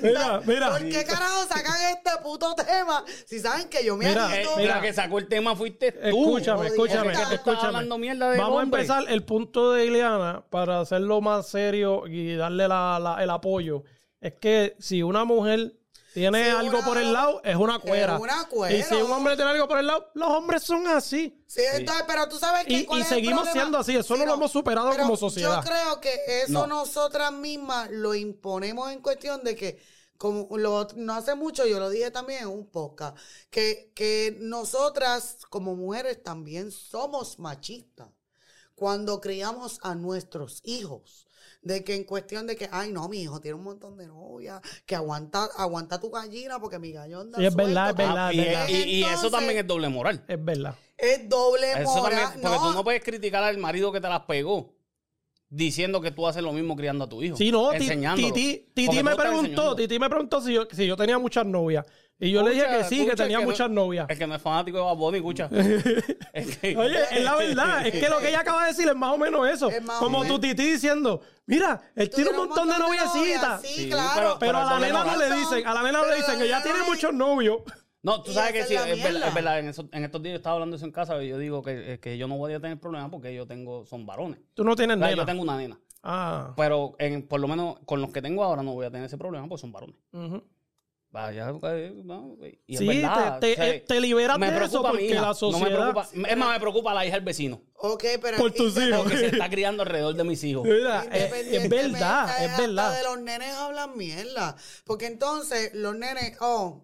Mira, 0.00 0.40
mira. 0.46 0.70
¿Por 0.70 0.88
qué 0.88 1.04
carajo 1.04 1.42
sacan 1.48 1.74
este 1.94 2.10
puto 2.22 2.54
tema 2.54 3.04
si 3.26 3.40
saben 3.40 3.68
que 3.68 3.84
yo 3.84 3.94
me 3.96 4.08
Mira, 4.08 4.40
Eh, 4.40 4.66
la 4.66 4.80
que 4.80 4.92
sacó 4.94 5.18
el 5.18 5.28
tema 5.28 5.54
fuiste 5.54 5.92
tú. 5.92 5.98
Escúchame, 6.38 6.68
escúchame, 6.68 7.12
escúchame. 7.12 7.66
hablando 7.66 7.98
mierda 7.98 8.30
del 8.30 8.40
Vamos 8.40 8.62
hombre. 8.62 8.80
a 8.80 8.82
empezar 8.84 9.04
el 9.12 9.22
punto 9.24 9.72
de 9.72 9.84
Ileana 9.84 10.44
para 10.48 10.80
hacerlo 10.80 11.20
más 11.20 11.48
serio 11.48 12.06
y 12.06 12.36
darle 12.36 12.66
la- 12.68 12.98
la- 12.98 13.22
el 13.22 13.28
apoyo. 13.28 13.82
Es 14.26 14.34
que 14.40 14.76
si 14.80 15.02
una 15.02 15.24
mujer 15.24 15.72
tiene 16.14 16.50
algo 16.50 16.78
una- 16.78 16.86
por 16.86 16.98
el 16.98 17.12
lado, 17.12 17.40
es 17.44 17.54
una 17.56 17.78
cuera. 17.78 18.14
Es 18.16 18.20
una 18.20 18.48
cuera. 18.48 18.74
Y 18.74 18.82
si 18.82 18.94
un 18.94 19.12
hombre 19.12 19.36
tiene 19.36 19.50
algo 19.52 19.68
por 19.68 19.78
el 19.78 19.86
lado, 19.86 20.10
los 20.14 20.28
hombres 20.30 20.62
son 20.62 20.86
así. 20.88 21.42
Sí, 21.46 21.60
entonces, 21.74 22.04
pero 22.08 22.28
tú 22.28 22.38
sabes 22.38 22.64
que 22.64 22.72
Y- 22.72 22.88
y 22.90 23.02
seguimos 23.04 23.48
siendo 23.52 23.78
así, 23.78 23.94
eso 23.96 24.16
no 24.16 24.24
lo 24.26 24.34
hemos 24.34 24.50
superado 24.50 24.90
pero 24.90 25.02
como 25.04 25.16
sociedad. 25.16 25.62
Yo 25.62 25.70
creo 25.70 26.00
que 26.00 26.42
eso 26.42 26.52
No. 26.52 26.66
nosotras 26.66 27.32
mismas 27.32 27.90
lo 27.90 28.14
imponemos 28.14 28.90
en 28.90 29.00
cuestión 29.00 29.44
de 29.44 29.54
que, 29.54 29.78
como 30.18 30.48
lo, 30.56 30.88
no 30.96 31.12
hace 31.14 31.34
mucho, 31.34 31.66
yo 31.66 31.78
lo 31.78 31.90
dije 31.90 32.10
también 32.10 32.42
en 32.44 32.48
un 32.48 32.66
podcast, 32.70 33.16
que, 33.50 33.92
que 33.94 34.36
nosotras 34.40 35.36
como 35.50 35.76
mujeres 35.76 36.22
también 36.22 36.72
somos 36.72 37.38
machistas 37.38 38.08
cuando 38.74 39.20
criamos 39.20 39.78
a 39.82 39.94
nuestros 39.94 40.60
hijos. 40.64 41.25
De 41.62 41.82
que 41.84 41.94
en 41.94 42.04
cuestión 42.04 42.46
de 42.46 42.56
que, 42.56 42.68
ay, 42.70 42.92
no, 42.92 43.08
mi 43.08 43.22
hijo 43.22 43.40
tiene 43.40 43.56
un 43.56 43.64
montón 43.64 43.96
de 43.96 44.06
novias, 44.06 44.60
que 44.86 44.94
aguanta, 44.94 45.48
aguanta 45.56 45.98
tu 46.00 46.10
gallina 46.10 46.58
porque 46.60 46.78
mi 46.78 46.92
gallo 46.92 47.20
anda 47.20 47.38
Sí, 47.38 47.46
es 47.46 47.54
verdad, 47.54 47.90
es 47.90 47.96
verdad, 47.96 48.26
Ah, 48.28 48.30
es 48.30 48.36
y, 48.36 48.40
verdad. 48.40 48.68
y- 48.68 48.82
y 49.00 49.04
eso 49.04 49.30
también 49.30 49.58
es 49.58 49.66
doble 49.66 49.88
moral. 49.88 50.24
Es 50.28 50.44
verdad. 50.44 50.74
Es 50.98 51.28
doble 51.28 51.72
Eso 51.72 51.96
moral. 51.96 52.18
también, 52.20 52.40
porque 52.42 52.56
no, 52.56 52.68
tú 52.68 52.72
no 52.74 52.84
puedes 52.84 53.02
criticar 53.02 53.42
al 53.42 53.58
marido 53.58 53.90
que 53.92 54.00
te 54.00 54.08
las 54.08 54.20
pegó 54.22 54.75
diciendo 55.48 56.00
que 56.00 56.10
tú 56.10 56.26
haces 56.26 56.42
lo 56.42 56.52
mismo 56.52 56.74
criando 56.76 57.04
a 57.04 57.08
tu 57.08 57.22
hijo. 57.22 57.36
Sí, 57.36 57.50
no. 57.52 57.70
Titi, 58.16 58.66
Titi 58.74 59.02
me 59.02 59.14
preguntó. 59.16 59.76
Titi 59.76 59.98
me 59.98 60.08
preguntó 60.08 60.40
si 60.40 60.52
yo, 60.54 60.66
si 60.70 60.86
yo 60.86 60.96
tenía 60.96 61.18
muchas 61.18 61.46
novias. 61.46 61.86
Y 62.18 62.30
yo 62.30 62.42
le 62.42 62.52
dije 62.52 62.64
que 62.64 62.70
Escucha, 62.80 62.88
sí, 62.88 63.06
que 63.06 63.14
tenía 63.14 63.40
muchas 63.40 63.68
novias. 63.70 64.06
El 64.08 64.16
que 64.16 64.26
no 64.26 64.34
es 64.34 64.40
fanático 64.40 64.78
de 64.78 64.84
Bad 64.84 64.96
Bunny, 64.96 65.18
escucha. 65.18 65.50
Es 66.32 66.56
que- 66.58 66.74
Oye, 66.76 66.98
es 67.12 67.22
la 67.24 67.34
verdad, 67.36 67.86
es 67.86 67.92
que 67.92 68.08
lo 68.08 68.18
que 68.18 68.28
ella 68.30 68.40
acaba 68.40 68.62
de 68.62 68.68
decir 68.68 68.88
es 68.88 68.94
más 68.96 69.12
o 69.12 69.18
menos 69.18 69.46
eso. 69.48 69.68
Es 69.68 69.80
Como 69.98 70.20
menos. 70.22 70.36
tu 70.36 70.40
titi 70.40 70.62
diciendo, 70.72 71.20
mira, 71.46 71.80
él 71.94 72.08
tiene 72.10 72.30
un 72.30 72.36
montón 72.36 72.68
de 72.68 72.78
noviecitas. 72.78 73.60
Sí, 73.62 73.82
Sí, 73.82 73.88
claro. 73.90 74.14
pero- 74.14 74.38
Pero 74.38 74.58
a 74.58 74.64
la 74.64 74.78
nena 74.80 75.04
no 75.04 75.16
le 75.16 75.34
dicen, 75.34 75.66
a 75.66 75.74
la 75.74 75.82
nena 75.82 76.00
no 76.00 76.06
le 76.08 76.16
dicen 76.16 76.38
que 76.38 76.48
ya 76.48 76.62
tiene 76.62 76.78
muchos 76.86 77.12
novios. 77.12 77.58
No, 78.06 78.22
tú 78.22 78.32
sabes 78.32 78.52
que 78.52 78.62
sí, 78.64 78.74
es 78.74 78.86
verdad, 78.86 79.10
mierda. 79.10 79.28
es 79.28 79.34
verdad. 79.34 79.58
En, 79.58 79.68
eso- 79.68 79.88
en 79.92 80.04
estos 80.04 80.22
días 80.22 80.32
yo 80.34 80.36
estaba 80.36 80.54
hablando 80.54 80.76
eso 80.76 80.84
en 80.86 80.92
casa 80.92 81.20
y 81.22 81.28
yo 81.28 81.38
digo 81.38 81.60
que, 81.62 81.94
eh, 81.94 81.98
que 82.00 82.16
yo 82.16 82.28
no 82.28 82.38
voy 82.38 82.52
a 82.54 82.60
tener 82.60 82.78
problemas 82.78 83.10
porque 83.10 83.34
yo 83.34 83.46
tengo, 83.46 83.84
son 83.84 84.06
varones. 84.06 84.38
Tú 84.54 84.62
no 84.64 84.76
tienes 84.76 84.96
O 84.96 85.00
sea, 85.00 85.08
nena. 85.08 85.22
yo 85.22 85.26
tengo 85.26 85.42
una 85.42 85.56
nena. 85.56 85.80
Ah. 86.04 86.54
Pero 86.56 86.94
en, 87.00 87.26
por 87.26 87.40
lo 87.40 87.48
menos 87.48 87.80
con 87.84 88.00
los 88.00 88.12
que 88.12 88.22
tengo 88.22 88.44
ahora 88.44 88.62
no 88.62 88.74
voy 88.74 88.86
a 88.86 88.90
tener 88.90 89.06
ese 89.06 89.18
problema 89.18 89.48
porque 89.48 89.60
son 89.60 89.72
varones. 89.72 89.96
ujú. 90.12 90.42
Vaya, 91.08 91.48
eh, 91.62 91.92
no, 92.04 92.36
y 92.66 92.74
es 92.74 92.78
Sí, 92.78 92.86
verdad, 92.86 93.38
te, 93.40 93.52
o 93.52 93.54
sea, 93.56 93.64
te, 93.72 93.80
te 93.80 94.00
liberas 94.00 94.38
me 94.38 94.50
de 94.50 94.64
eso 94.64 94.82
porque 94.82 95.14
la 95.14 95.20
no 95.22 95.34
sociedad... 95.34 95.68
me 95.70 95.74
preocupa, 95.74 96.08
es 96.30 96.36
más, 96.36 96.52
me 96.52 96.60
preocupa 96.60 96.92
la 96.94 97.06
hija 97.06 97.14
del 97.14 97.24
vecino. 97.24 97.62
Ok, 97.74 98.04
pero. 98.20 98.36
Por 98.36 98.52
tus 98.52 98.76
hijos. 98.76 98.98
Porque 99.02 99.16
se 99.16 99.26
está 99.28 99.48
criando 99.48 99.82
alrededor 99.82 100.14
de 100.14 100.24
mis 100.24 100.44
hijos. 100.44 100.64
Mira, 100.64 101.04
es, 101.04 101.30
verdad, 101.70 102.24
es 102.44 102.50
hasta 102.50 102.62
verdad. 102.66 102.96
de 102.98 103.02
los 103.04 103.18
nenes 103.20 103.50
hablan 103.54 103.96
mierda. 103.96 104.56
Porque 104.84 105.06
entonces 105.06 105.70
los 105.74 105.96
nenes, 105.96 106.36
oh. 106.40 106.82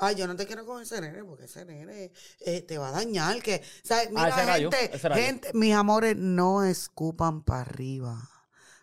Ay, 0.00 0.14
yo 0.14 0.26
no 0.26 0.36
te 0.36 0.46
quiero 0.46 0.64
con 0.64 0.80
ese 0.80 1.00
nene 1.00 1.24
porque 1.24 1.44
ese 1.46 1.64
nene 1.64 2.12
eh, 2.40 2.62
te 2.62 2.78
va 2.78 2.88
a 2.88 2.92
dañar. 2.92 3.42
Que, 3.42 3.62
¿sabes? 3.82 4.10
Mira, 4.10 4.54
Ah, 4.54 4.58
yo, 4.58 4.70
gente, 4.70 4.98
gente, 4.98 5.50
mis 5.54 5.74
amores, 5.74 6.16
no 6.16 6.62
escupan 6.62 7.42
para 7.42 7.62
arriba. 7.62 8.30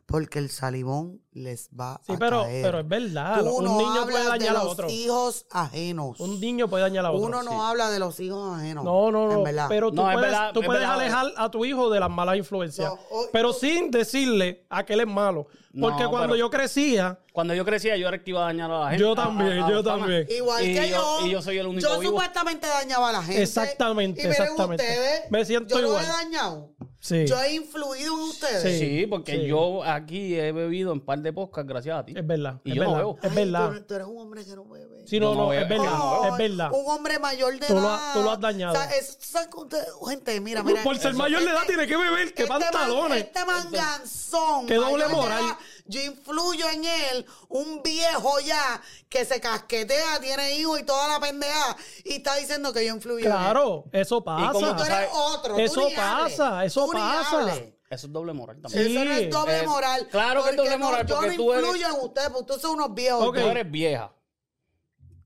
Porque 0.06 0.40
el 0.40 0.50
salivón 0.50 1.25
les 1.36 1.70
va 1.78 2.00
Sí, 2.08 2.14
a 2.14 2.18
pero, 2.18 2.44
caer. 2.44 2.64
pero 2.64 2.80
es 2.80 2.88
verdad. 2.88 3.40
Tú 3.42 3.50
Un 3.58 3.66
no 3.66 3.78
niño 3.78 4.04
puede 4.06 4.24
de 4.24 4.30
dañar 4.30 4.56
a 4.56 4.64
los 4.64 4.72
otro. 4.72 4.90
hijos 4.90 5.46
ajenos. 5.52 6.20
Un 6.22 6.40
niño 6.40 6.68
puede 6.70 6.84
dañar 6.84 7.06
a 7.06 7.12
otro. 7.12 7.26
Uno 7.28 7.44
no 7.44 7.52
sí. 7.52 7.58
habla 7.62 7.90
de 7.92 8.00
los 8.00 8.18
hijos 8.22 8.58
ajenos. 8.58 8.84
No, 8.86 9.12
no, 9.12 9.24
En 9.30 9.38
no. 9.38 9.44
verdad. 9.44 9.66
Pero 9.70 9.90
tú 9.90 9.98
No, 9.98 10.04
puedes, 10.04 10.22
verdad, 10.22 10.54
tú 10.54 10.62
es 10.62 10.66
puedes 10.66 10.82
verdad. 10.82 10.96
alejar 10.96 11.26
a 11.36 11.52
tu 11.52 11.66
hijo 11.66 11.90
de 11.90 12.00
las 12.00 12.10
malas 12.10 12.38
influencias. 12.38 12.90
No, 12.90 12.98
pero 13.34 13.52
sin 13.54 13.92
decirle 13.92 14.66
a 14.70 14.86
que 14.86 14.94
él 14.94 15.02
es 15.02 15.08
malo. 15.08 15.48
No, 15.74 15.90
Porque 15.90 16.06
cuando 16.08 16.30
pero- 16.30 16.36
yo 16.38 16.50
crecía, 16.50 17.20
Cuando 17.34 17.54
yo 17.54 17.66
crecía, 17.66 17.98
yo 17.98 18.08
era 18.08 18.16
el 18.16 18.24
que 18.24 18.30
iba 18.30 18.40
a 18.40 18.46
dañar 18.46 18.72
a 18.72 18.80
la 18.80 18.90
gente. 18.92 19.04
Yo 19.04 19.14
también, 19.14 19.60
a- 19.60 19.68
a 19.68 19.70
yo 19.70 19.84
también. 19.84 20.26
Igual 20.30 20.64
Y 20.66 20.74
que 20.74 20.90
yo- 20.90 21.20
yo. 21.20 21.28
y 21.28 21.32
yo 21.32 21.42
soy 21.42 21.58
el 21.58 21.68
único 21.68 21.86
Yo 21.86 22.00
vivo. 22.00 22.14
supuestamente 22.14 22.66
dañaba 22.66 23.10
a 23.10 23.12
la 23.12 23.22
gente. 23.24 23.42
Exactamente, 23.44 24.22
y 24.22 24.26
miren 24.26 24.42
exactamente. 24.42 24.84
ustedes, 24.86 25.32
Me 25.32 25.44
siento 25.44 25.76
yo 25.76 25.82
lo 25.82 25.88
igual. 25.90 26.06
he 26.06 26.08
dañado. 26.08 26.70
sí, 27.02 27.26
Yo 27.28 27.38
he 27.42 27.56
influido 27.56 28.14
en 28.14 28.20
ustedes. 28.22 28.80
Sí. 28.80 29.06
Porque 29.10 29.46
yo 29.46 29.84
aquí 29.84 30.34
he 30.40 30.54
bebido 30.54 30.94
en 30.94 31.02
par 31.02 31.20
de 31.26 31.34
podcasts 31.34 31.68
gracias 31.68 32.00
a 32.00 32.06
ti. 32.06 32.14
es 32.16 32.26
verdad. 32.26 32.62
Y 32.64 32.70
es 32.72 32.76
yo 32.78 32.84
no 32.84 32.90
verdad, 32.92 33.04
veo. 33.06 33.18
Es 33.22 33.30
Ay, 33.30 33.36
verdad. 33.46 33.72
Tú, 33.74 33.82
tú 33.84 33.94
eres 33.96 34.08
un 34.08 34.18
hombre 34.18 34.46
que 34.46 34.56
no 34.56 34.66
bebe. 34.66 35.08
Sí, 35.08 35.20
no, 35.20 35.36
no 35.36 35.44
no, 35.48 35.54
es 35.54 35.68
verdad. 35.70 36.28
Es 36.32 36.38
verdad. 36.38 36.72
Un 36.72 36.84
hombre 36.92 37.20
mayor 37.20 37.60
de 37.60 37.68
Tú 37.68 37.74
lo 37.74 37.80
edad. 37.82 37.96
has- 38.08 38.14
tú 38.14 38.24
lo 38.24 38.32
has 38.32 38.40
dañado. 38.40 38.74
O 38.74 38.78
sea, 38.78 38.90
es- 38.96 39.18
¿sabes 39.20 39.50
que 39.50 39.58
usted- 39.58 39.86
gente, 40.08 40.40
mira, 40.42 40.64
mira. 40.64 40.82
Por 40.84 40.98
ser 40.98 41.10
eso- 41.12 41.18
mayor 41.18 41.42
de 41.42 41.48
edad 41.52 41.62
este- 41.62 41.68
tiene 41.74 41.88
que 41.88 41.98
beber. 41.98 42.34
¿Qué 42.34 42.44
este 42.44 42.48
man- 42.48 42.62
pantalones? 42.62 43.24
este 43.24 43.46
manganzón. 43.46 44.66
Qué 44.68 44.76
doble 44.76 45.08
moral. 45.10 45.44
edad, 45.44 45.58
Yo 45.88 46.02
influyo 46.02 46.68
en 46.72 46.84
él, 46.84 47.26
un 47.48 47.84
viejo 47.84 48.40
ya 48.40 48.82
que 49.08 49.24
se 49.24 49.40
casquetea, 49.40 50.20
tiene 50.20 50.56
hijos 50.58 50.80
y 50.80 50.84
toda 50.84 51.08
la 51.08 51.20
pendeja, 51.20 51.78
y 52.04 52.14
está 52.16 52.36
diciendo 52.38 52.74
que 52.74 52.84
yo 52.88 52.96
influyo 52.96 53.20
en 53.20 53.32
él. 53.32 53.38
Claro, 53.38 53.84
eso 53.92 54.24
pasa. 54.24 54.52
tú 54.76 54.84
eres 54.84 55.10
otro. 55.14 55.54
tú 55.54 55.60
Eso 55.62 55.82
hables. 55.82 55.96
pasa, 55.96 56.66
eso 56.66 56.86
Tú 56.88 56.94
ni 56.94 57.00
pasa. 57.00 57.56
Eso 57.90 58.08
es 58.08 58.14
doble 58.14 58.34
moral 58.34 58.60
también. 58.62 58.86
Sí. 58.88 58.96
Eso 58.96 59.06
no 59.06 59.12
es 59.12 59.30
doble 59.30 59.60
Es- 59.62 59.68
moral. 59.68 60.08
claro 60.10 60.44
que 60.44 60.50
es 60.50 60.56
porque 60.56 60.70
doble 60.70 60.80
no, 60.80 60.86
moral, 60.86 61.06
yo 61.08 61.16
porque 61.16 61.30
no 61.32 61.36
tú 61.38 61.54
eres- 61.54 61.82
en 61.82 61.92
ustedes, 62.02 62.28
porque 62.30 62.42
ustedes 62.42 62.62
son 62.62 62.72
unos 62.72 62.94
viejos. 62.96 63.28
Ok. 63.28 63.36
Tú 63.40 63.48
eres 63.48 63.72
vieja. 63.72 64.12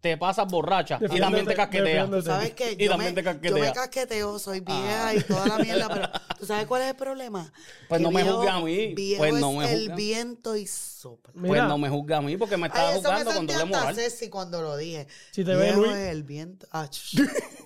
Te 0.02 0.16
pasas 0.18 0.48
borracha 0.50 0.98
y 1.12 1.20
también 1.20 1.46
te 1.46 1.54
casqueteas. 1.56 2.10
¿Sabes 2.24 2.54
qué? 2.54 2.72
Y 2.80 2.86
Yo 2.86 2.92
también 2.92 3.14
me, 3.14 3.22
te 3.22 3.28
yo 3.28 3.34
me 3.34 3.40
casqueteas. 3.42 3.74
casqueteo, 3.74 4.40
soy 4.40 4.62
vieja 4.62 5.14
y 5.14 5.22
toda 5.24 5.46
la 5.46 5.58
mierda, 5.58 5.90
pero 5.90 6.10
¿tú 6.40 6.46
sabes 6.46 6.68
cuál 6.68 6.84
es 6.84 6.88
el 6.92 6.96
problema? 6.96 7.52
Pues 7.90 8.00
Que 8.00 8.04
no 8.04 8.12
me 8.12 8.24
juzgues 8.24 8.50
a 8.50 8.60
mí, 8.62 8.94
Viejo 8.94 9.20
pues 9.20 9.34
no 9.34 9.62
es 9.62 9.70
me 9.70 9.74
el 9.76 9.92
viento 9.96 10.56
y 10.56 10.68
sopla. 10.68 11.34
Pues 11.46 11.64
no 11.64 11.78
me 11.78 11.90
juzga 11.90 12.18
a 12.18 12.22
mí 12.22 12.38
porque 12.38 12.56
me 12.56 12.68
estaba 12.68 12.92
Ay, 12.92 13.00
eso 13.00 13.10
me 13.12 13.16
juzgando 13.18 13.26
con 13.32 13.38
sentí 13.40 13.54
doble 13.56 13.76
hasta 13.76 13.80
moral. 13.90 13.96
sexy 13.96 14.30
cuando 14.30 14.62
lo 14.62 14.78
dije. 14.78 15.08
Si 15.32 15.44
te 15.44 15.54
ve 15.54 15.64
Viejo 15.66 15.82
Luis. 15.82 15.92
es 15.98 16.12
el 16.12 16.24
viento. 16.24 16.66
Ah, 16.72 16.88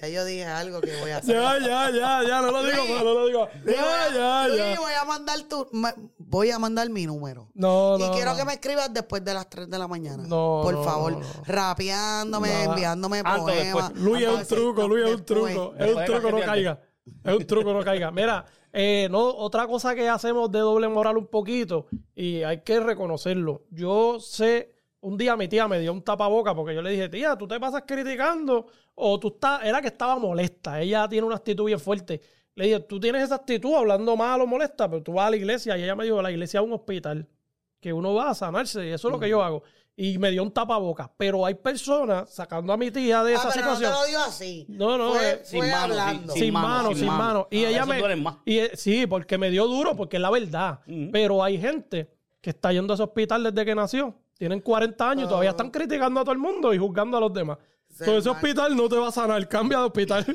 ya 0.00 0.08
yo 0.08 0.24
dije 0.24 0.44
algo 0.44 0.80
que 0.80 0.94
voy 1.00 1.10
a 1.10 1.16
hacer. 1.18 1.34
ya, 1.34 1.58
ya, 1.58 1.90
ya, 1.90 2.22
ya, 2.26 2.40
no 2.42 2.50
lo 2.52 2.62
digo 2.62 2.84
más, 2.86 3.04
no 3.04 3.14
lo 3.14 3.26
digo. 3.26 3.48
Ya, 3.66 4.08
ya, 4.14 4.48
ya. 4.56 4.80
voy 4.80 4.92
a 5.00 5.04
mandar 5.04 5.42
tu... 5.48 5.66
me- 5.72 5.94
voy 6.18 6.50
a 6.50 6.58
mandar 6.58 6.88
mi 6.90 7.06
número. 7.06 7.48
No, 7.54 7.96
y 7.98 8.02
no. 8.02 8.12
quiero 8.12 8.32
no. 8.32 8.36
que 8.36 8.44
me 8.44 8.52
escribas 8.54 8.92
después 8.92 9.24
de 9.24 9.34
las 9.34 9.48
3 9.48 9.68
de 9.70 9.78
la 9.78 9.86
mañana. 9.88 10.24
No, 10.26 10.60
Por 10.62 10.74
no, 10.74 10.82
favor, 10.84 11.12
no, 11.12 11.20
no. 11.20 11.26
rapeándome, 11.46 12.48
No. 12.64 12.72
enviándome 12.72 13.22
poemas. 13.22 13.46
después. 13.46 13.90
Luis 13.96 14.22
es 14.26 14.28
un 14.32 14.46
truco, 14.46 14.88
Luis 14.88 15.04
es 15.06 15.14
un 15.14 15.24
truco. 15.24 15.74
Es 15.78 15.94
un 15.94 16.04
truco, 16.04 16.30
no 16.30 16.40
caiga. 16.40 16.80
Es 17.24 17.34
un 17.34 17.46
truco, 17.46 17.72
no 17.72 17.84
caiga. 17.84 18.10
Mira, 18.10 18.44
eh, 18.72 19.08
no, 19.10 19.20
otra 19.24 19.66
cosa 19.66 19.94
que 19.94 20.08
hacemos 20.08 20.50
de 20.50 20.58
doble 20.58 20.88
moral 20.88 21.16
un 21.16 21.28
poquito, 21.28 21.86
y 22.14 22.42
hay 22.42 22.62
que 22.62 22.80
reconocerlo. 22.80 23.62
Yo 23.70 24.18
sé, 24.20 24.75
un 25.06 25.16
día 25.16 25.36
mi 25.36 25.46
tía 25.48 25.68
me 25.68 25.78
dio 25.78 25.92
un 25.92 26.02
tapaboca 26.02 26.54
porque 26.54 26.74
yo 26.74 26.82
le 26.82 26.90
dije, 26.90 27.08
tía, 27.08 27.36
tú 27.36 27.46
te 27.46 27.60
pasas 27.60 27.84
criticando, 27.86 28.66
o 28.94 29.20
tú 29.20 29.28
estás, 29.28 29.62
era 29.64 29.80
que 29.80 29.88
estaba 29.88 30.18
molesta. 30.18 30.80
Ella 30.80 31.08
tiene 31.08 31.26
una 31.26 31.36
actitud 31.36 31.66
bien 31.66 31.78
fuerte. 31.80 32.20
Le 32.54 32.64
dije, 32.66 32.80
tú 32.80 32.98
tienes 32.98 33.22
esa 33.22 33.36
actitud 33.36 33.74
hablando 33.74 34.16
mal 34.16 34.40
o 34.40 34.46
molesta, 34.46 34.88
pero 34.88 35.02
tú 35.02 35.12
vas 35.12 35.26
a 35.26 35.30
la 35.30 35.36
iglesia, 35.36 35.76
y 35.78 35.82
ella 35.84 35.94
me 35.94 36.04
dijo, 36.04 36.20
la 36.22 36.30
iglesia 36.30 36.60
es 36.60 36.66
un 36.66 36.72
hospital, 36.72 37.28
que 37.80 37.92
uno 37.92 38.14
va 38.14 38.30
a 38.30 38.34
sanarse, 38.34 38.84
y 38.86 38.90
eso 38.92 39.08
es 39.08 39.12
lo 39.12 39.20
que 39.20 39.28
yo 39.28 39.42
hago. 39.42 39.62
Y 39.98 40.18
me 40.18 40.30
dio 40.30 40.42
un 40.42 40.50
tapaboca. 40.52 41.10
Pero 41.16 41.46
hay 41.46 41.54
personas 41.54 42.28
sacando 42.28 42.72
a 42.72 42.76
mi 42.76 42.90
tía 42.90 43.22
de 43.24 43.34
Ah, 43.34 43.36
esa 43.36 43.48
pero 43.50 43.66
no 43.66 43.76
situación. 43.76 43.92
te 43.92 43.98
lo 44.00 44.06
digo 44.06 44.20
así. 44.20 44.66
No, 44.68 44.98
no, 44.98 45.12
Fue, 45.14 45.30
eh, 45.32 45.40
sin 45.44 45.60
fue 45.60 45.70
mano, 45.70 45.82
hablando. 45.84 46.32
sí. 46.34 46.40
sin 46.40 46.52
mano, 46.52 46.68
mano, 46.68 46.88
sin 46.88 46.98
sin 46.98 47.06
mano. 47.08 47.48
Y 47.50 47.64
Ah, 47.64 47.68
ella 47.70 47.86
me. 47.86 48.00
Y, 48.44 48.58
eh, 48.58 48.70
sí, 48.74 49.06
porque 49.06 49.38
me 49.38 49.50
dio 49.50 49.66
duro, 49.66 49.94
porque 49.96 50.16
es 50.16 50.20
la 50.22 50.30
verdad. 50.30 50.80
Pero 51.12 51.42
hay 51.44 51.58
gente 51.58 52.10
que 52.42 52.50
está 52.50 52.72
yendo 52.72 52.92
a 52.92 52.94
ese 52.94 53.04
hospital 53.04 53.42
desde 53.44 53.64
que 53.64 53.74
nació. 53.74 54.14
Tienen 54.38 54.60
40 54.60 55.10
años 55.10 55.24
y 55.24 55.28
todavía 55.28 55.50
están 55.50 55.70
criticando 55.70 56.20
a 56.20 56.24
todo 56.24 56.32
el 56.32 56.38
mundo 56.38 56.74
y 56.74 56.78
juzgando 56.78 57.16
a 57.16 57.20
los 57.20 57.32
demás. 57.32 57.58
Entonces 57.88 58.18
ese 58.18 58.28
hospital 58.28 58.76
no 58.76 58.88
te 58.90 58.96
va 58.96 59.08
a 59.08 59.12
sanar, 59.12 59.48
cambia 59.48 59.78
de 59.78 59.84
hospital. 59.84 60.26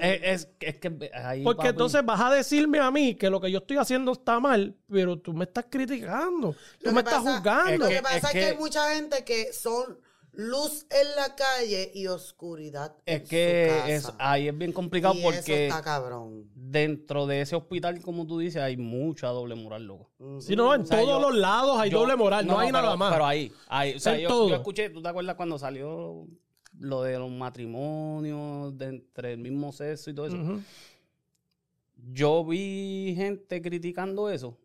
Es, 0.00 0.20
es, 0.22 0.48
es 0.60 0.78
que 0.78 1.10
ahí, 1.12 1.44
Porque 1.44 1.58
papi, 1.58 1.68
entonces 1.68 2.04
vas 2.04 2.20
a 2.20 2.30
decirme 2.30 2.78
a 2.78 2.90
mí 2.90 3.14
que 3.14 3.28
lo 3.28 3.38
que 3.40 3.50
yo 3.50 3.58
estoy 3.58 3.76
haciendo 3.76 4.12
está 4.12 4.40
mal, 4.40 4.74
pero 4.90 5.18
tú 5.18 5.34
me 5.34 5.44
estás 5.44 5.66
criticando. 5.70 6.54
Tú 6.82 6.92
me 6.92 7.00
estás 7.00 7.18
juzgando. 7.20 7.84
Lo 7.84 7.88
que 7.90 8.00
pasa 8.02 8.16
es 8.16 8.24
es 8.24 8.30
que, 8.30 8.38
que- 8.38 8.44
hay 8.46 8.56
mucha 8.56 8.94
gente 8.94 9.24
que 9.24 9.52
son 9.52 9.98
luz 10.36 10.86
en 10.90 11.16
la 11.16 11.34
calle 11.34 11.90
y 11.94 12.06
oscuridad 12.06 12.94
es 13.06 13.22
en 13.22 13.26
que 13.28 13.80
su 13.84 13.90
es, 13.90 14.02
casa. 14.06 14.16
ahí 14.18 14.48
es 14.48 14.56
bien 14.56 14.72
complicado 14.72 15.14
y 15.14 15.18
eso 15.18 15.30
porque 15.30 15.66
está 15.68 15.82
cabrón. 15.82 16.48
dentro 16.54 17.26
de 17.26 17.40
ese 17.40 17.56
hospital, 17.56 18.00
como 18.02 18.26
tú 18.26 18.38
dices, 18.38 18.60
hay 18.62 18.76
mucha 18.76 19.28
doble 19.28 19.54
moral, 19.54 19.84
loco. 19.86 20.10
Si 20.40 20.54
no, 20.54 20.74
en 20.74 20.82
O 20.82 20.84
sea, 20.84 20.98
todos 21.00 21.20
yo- 21.22 21.28
los 21.30 21.36
lados 21.38 21.78
hay 21.80 21.90
Yo- 21.90 22.00
doble 22.00 22.16
moral, 22.16 22.46
no, 22.46 22.58
hay 22.58 22.68
pero- 22.68 22.82
nada 22.82 22.96
más. 22.96 23.12
Pero 23.12 23.26
ahí, 23.26 23.50
ahí 23.68 23.94
o 23.96 23.98
sea, 24.00 24.14
En 24.14 24.20
yo, 24.20 24.28
todo. 24.28 24.48
yo 24.50 24.54
escuché, 24.56 24.90
¿tú 24.90 25.00
te 25.02 25.08
acuerdas 25.08 25.36
cuando 25.36 25.58
salió 25.58 26.26
lo 26.78 27.02
de 27.02 27.18
los 27.18 27.30
matrimonios 27.30 28.76
de 28.76 28.86
entre 28.86 29.32
el 29.32 29.38
mismo 29.38 29.72
sexo 29.72 30.10
y 30.10 30.14
todo 30.14 30.26
eso? 30.26 30.36
Yo 32.12 32.44
vi 32.44 33.14
gente 33.16 33.60
criticando 33.62 34.28
eso 34.30 34.58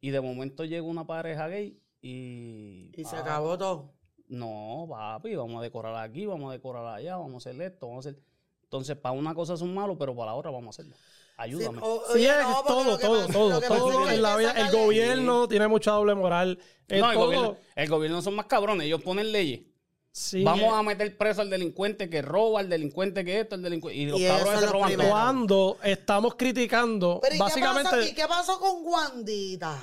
y 0.00 0.10
de 0.10 0.20
momento 0.20 0.64
llega 0.64 0.82
una 0.82 1.06
pareja 1.06 1.48
gay 1.48 1.76
y... 2.00 2.90
Y 2.94 3.04
se 3.04 3.16
ah, 3.16 3.20
acabó 3.20 3.58
todo. 3.58 3.90
No, 4.32 4.86
papi, 4.88 5.34
vamos 5.36 5.60
a 5.60 5.62
decorar 5.62 5.96
aquí, 5.96 6.24
vamos 6.26 6.48
a 6.50 6.52
decorar 6.52 6.86
allá, 6.86 7.16
vamos 7.16 7.34
a 7.46 7.50
hacer 7.50 7.60
esto, 7.62 7.86
vamos 7.88 8.06
a 8.06 8.08
hacer... 8.10 8.20
Entonces, 8.64 8.96
para 8.96 9.12
una 9.12 9.34
cosa 9.34 9.56
son 9.58 9.74
malos, 9.74 9.96
pero 9.98 10.16
para 10.16 10.30
la 10.32 10.34
otra 10.34 10.50
vamos 10.50 10.68
a 10.68 10.70
hacerlo. 10.82 10.96
Ayúdame. 11.36 11.78
Sí, 11.78 11.84
o- 11.86 12.02
Sí, 12.06 12.12
oye, 12.14 12.28
es 12.30 12.46
no, 12.48 12.62
todo, 12.62 12.98
todo, 12.98 13.20
pasa- 13.20 13.32
todo, 13.32 13.60
todo 13.60 13.90
es 13.90 13.96
que 14.06 14.08
hay 14.10 14.16
en 14.16 14.22
la 14.22 14.36
vida. 14.36 14.52
El 14.52 14.70
gobierno 14.70 15.48
tiene 15.48 15.68
mucha 15.68 15.90
doble 15.90 16.14
moral. 16.14 16.58
Es 16.88 17.00
no, 17.00 17.08
el 17.10 17.14
todo. 17.14 17.24
gobierno, 17.26 17.56
el 17.76 17.88
gobierno 17.90 18.22
son 18.22 18.34
más 18.34 18.46
cabrones, 18.46 18.86
ellos 18.86 19.02
ponen 19.02 19.30
leyes. 19.32 19.60
Sí, 20.10 20.42
Vamos 20.44 20.72
a 20.74 20.82
meter 20.82 21.16
preso 21.16 21.40
al 21.42 21.48
delincuente 21.50 22.08
que 22.10 22.20
roba, 22.22 22.60
al 22.60 22.68
delincuente 22.68 23.24
que 23.24 23.40
esto, 23.40 23.54
al 23.54 23.62
delincuente. 23.62 23.98
Y 24.00 24.06
los 24.06 24.20
Y 24.20 24.26
cabrones 24.26 24.54
es 24.54 24.60
se 24.60 24.66
roban 24.72 24.92
todo. 24.96 25.08
cuando 25.10 25.78
estamos 25.82 26.34
criticando, 26.34 27.18
Pero 27.22 27.34
¿y 27.34 27.38
qué, 27.38 27.42
básicamente 27.44 27.90
pasó, 27.90 28.02
¿y 28.02 28.14
qué 28.14 28.26
pasó 28.28 28.58
con 28.60 28.84
Wandita? 28.84 29.78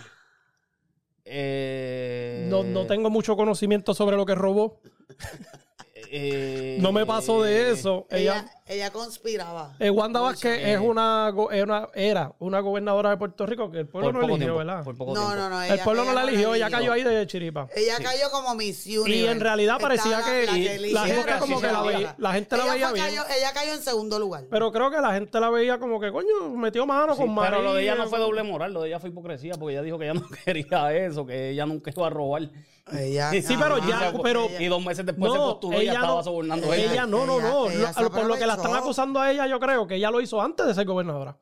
Eh, 1.31 2.45
no, 2.49 2.63
no 2.63 2.87
tengo 2.87 3.09
mucho 3.11 3.35
conocimiento 3.35 3.93
sobre 3.93 4.17
lo 4.17 4.25
que 4.25 4.33
robó. 4.35 4.81
eh, 6.11 6.77
No 6.81 6.91
me 6.91 7.05
pasó 7.05 7.43
de 7.43 7.69
eso. 7.71 8.07
Ella, 8.09 8.49
Ella, 8.69 8.75
ella 8.85 8.91
conspiraba. 8.91 9.73
eh, 9.79 9.89
Wanda. 9.89 10.19
Vázquez 10.21 10.59
es 10.63 10.79
una, 10.79 11.29
go- 11.31 11.49
es 11.51 11.63
una- 11.63 11.87
era 11.93 12.31
una 12.39 12.59
gobernadora 12.59 13.09
de 13.09 13.17
Puerto 13.17 13.45
Rico 13.45 13.71
que 13.71 13.79
el 13.79 13.87
pueblo 13.87 14.09
por 14.09 14.13
no 14.13 14.19
poco 14.21 14.35
eligió, 14.35 14.53
tiempo, 14.53 14.57
¿verdad? 14.59 14.83
por 14.83 14.95
poco 14.97 15.13
No, 15.13 15.19
tiempo. 15.27 15.35
no, 15.37 15.49
no. 15.49 15.63
el 15.63 15.71
ella- 15.73 15.83
pueblo 15.83 16.05
no 16.05 16.13
la 16.13 16.23
eligió, 16.23 16.53
ella 16.55 16.69
cayó 16.69 16.91
ahí 16.93 17.03
de 17.03 17.27
chiripa. 17.27 17.67
Ella 17.75 17.97
cayó 17.97 18.29
como 18.31 18.53
Miss 18.55 18.85
Universe. 18.85 19.09
Y 19.15 19.25
en 19.27 19.39
realidad 19.39 19.77
parecía 19.79 20.21
que 20.23 20.45
la, 20.45 20.51
la 20.51 20.57
eligieron, 20.75 21.07
gente 21.07 21.33
como 21.39 21.55
sí, 21.59 21.61
que 21.65 21.71
la 21.71 21.81
sí, 21.81 21.87
veía- 21.87 22.15
la 22.17 22.33
gente 22.33 22.57
la 22.57 22.63
Ella 22.63 22.73
veía 22.73 22.89
fue 22.89 22.93
bien. 22.99 23.05
cayó- 23.07 23.25
ella 23.37 23.53
cayó 23.53 23.73
en 23.73 23.81
segundo 23.81 24.19
lugar. 24.19 24.43
Pero 24.49 24.71
creo 24.71 24.91
que 24.91 25.01
la 25.01 25.13
gente 25.13 25.39
la 25.39 25.49
veía 25.49 25.79
como 25.79 25.99
que, 25.99 26.11
coño, 26.11 26.49
metió 26.55 26.85
mano 26.85 27.15
Sí, 27.15 27.21
con 27.21 27.33
María. 27.33 27.51
pero 27.57 27.63
lo 27.63 27.73
de 27.73 27.83
ella 27.83 27.95
no 27.95 28.07
fue 28.07 28.19
doble 28.19 28.43
moral, 28.43 28.71
lo 28.73 28.81
de 28.83 28.89
ella 28.89 28.99
fue 28.99 29.09
hipocresía, 29.09 29.53
porque 29.59 29.73
ella 29.73 29.81
dijo 29.81 29.97
que 29.97 30.05
ella 30.09 30.13
no 30.19 30.27
quería 30.45 30.93
eso, 30.95 31.25
que 31.25 31.49
ella 31.51 31.65
nunca 31.65 31.91
iba 31.95 32.07
a 32.07 32.09
robar. 32.09 32.49
Ella, 32.91 33.29
Sí, 33.29 33.55
pero 33.59 33.77
ya, 33.87 34.11
pero- 34.23 34.47
y 34.57 34.65
dos 34.65 34.83
meses 34.83 35.05
después 35.05 35.31
se 35.31 35.37
No, 35.37 35.45
postuló 35.45 35.73
y 35.79 35.85
ya 35.85 35.91
ella 35.91 35.99
estaba 35.99 36.15
no, 36.15 36.23
sobornando 36.23 36.73
ella, 36.73 36.89
gente. 36.89 37.07
no, 37.11 37.25
no, 37.27 37.37
Ella- 37.39 37.47
no. 37.49 37.69
ella 37.69 37.79
Lo- 37.79 37.93
se 37.93 38.09
por 38.09 38.25
lo 38.25 38.35
que 38.35 38.47
la 38.47 38.57
están 38.61 38.75
acusando 38.75 39.19
a 39.19 39.31
ella, 39.31 39.47
yo 39.47 39.59
creo 39.59 39.87
que 39.87 39.95
ella 39.95 40.11
lo 40.11 40.21
hizo 40.21 40.41
antes 40.41 40.65
de 40.65 40.73
ser 40.73 40.85
gobernadora. 40.85 41.37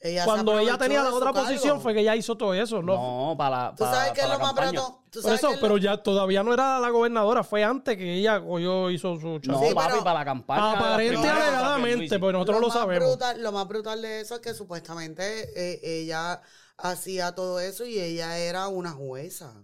ella 0.00 0.24
Cuando 0.24 0.58
ella 0.58 0.78
tenía 0.78 1.02
la 1.02 1.12
otra 1.12 1.32
cargo. 1.32 1.48
posición 1.48 1.80
fue 1.80 1.92
que 1.94 2.00
ella 2.00 2.14
hizo 2.14 2.36
todo 2.36 2.54
eso. 2.54 2.80
No, 2.82 3.30
No, 3.30 3.36
para, 3.36 3.70
Tú 3.74 3.84
para, 3.84 3.96
sabes 3.96 4.12
que 4.12 4.20
es 4.20 4.26
para 4.26 4.34
lo 4.34 4.38
la 4.38 4.44
más 4.44 4.54
campaña. 4.54 4.80
barato. 4.80 5.02
Tú 5.10 5.22
Por 5.22 5.32
eso, 5.32 5.50
pero 5.60 5.68
lo- 5.76 5.78
ya 5.78 5.96
todavía 6.02 6.42
no 6.42 6.52
era 6.52 6.78
la 6.78 6.90
gobernadora, 6.90 7.42
fue 7.42 7.64
antes 7.64 7.96
que 7.96 8.14
ella 8.18 8.40
cogió, 8.40 8.90
hizo 8.90 9.16
su 9.18 9.38
chavo. 9.40 9.60
No, 9.60 9.66
Sí, 9.68 9.74
papi, 9.74 9.98
para 10.04 10.18
la 10.20 10.24
campaña. 10.24 10.72
Aparente 10.72 11.28
alegadamente, 11.28 12.18
pues 12.18 12.32
nosotros 12.32 12.60
lo, 12.60 12.70
sabemos. 12.70 13.08
brutal- 13.08 13.42
lo 13.42 13.52
más 13.52 13.66
brutal 13.66 14.02
de 14.02 14.20
eso 14.20 14.34
es 14.36 14.40
que 14.40 14.54
supuestamente 14.54 15.48
eh, 15.56 15.80
ella 16.02 16.42
hacía 16.76 17.34
todo 17.34 17.58
eso 17.58 17.84
y 17.86 17.98
ella 17.98 18.38
era 18.38 18.68
una 18.68 18.92
jueza. 18.92 19.54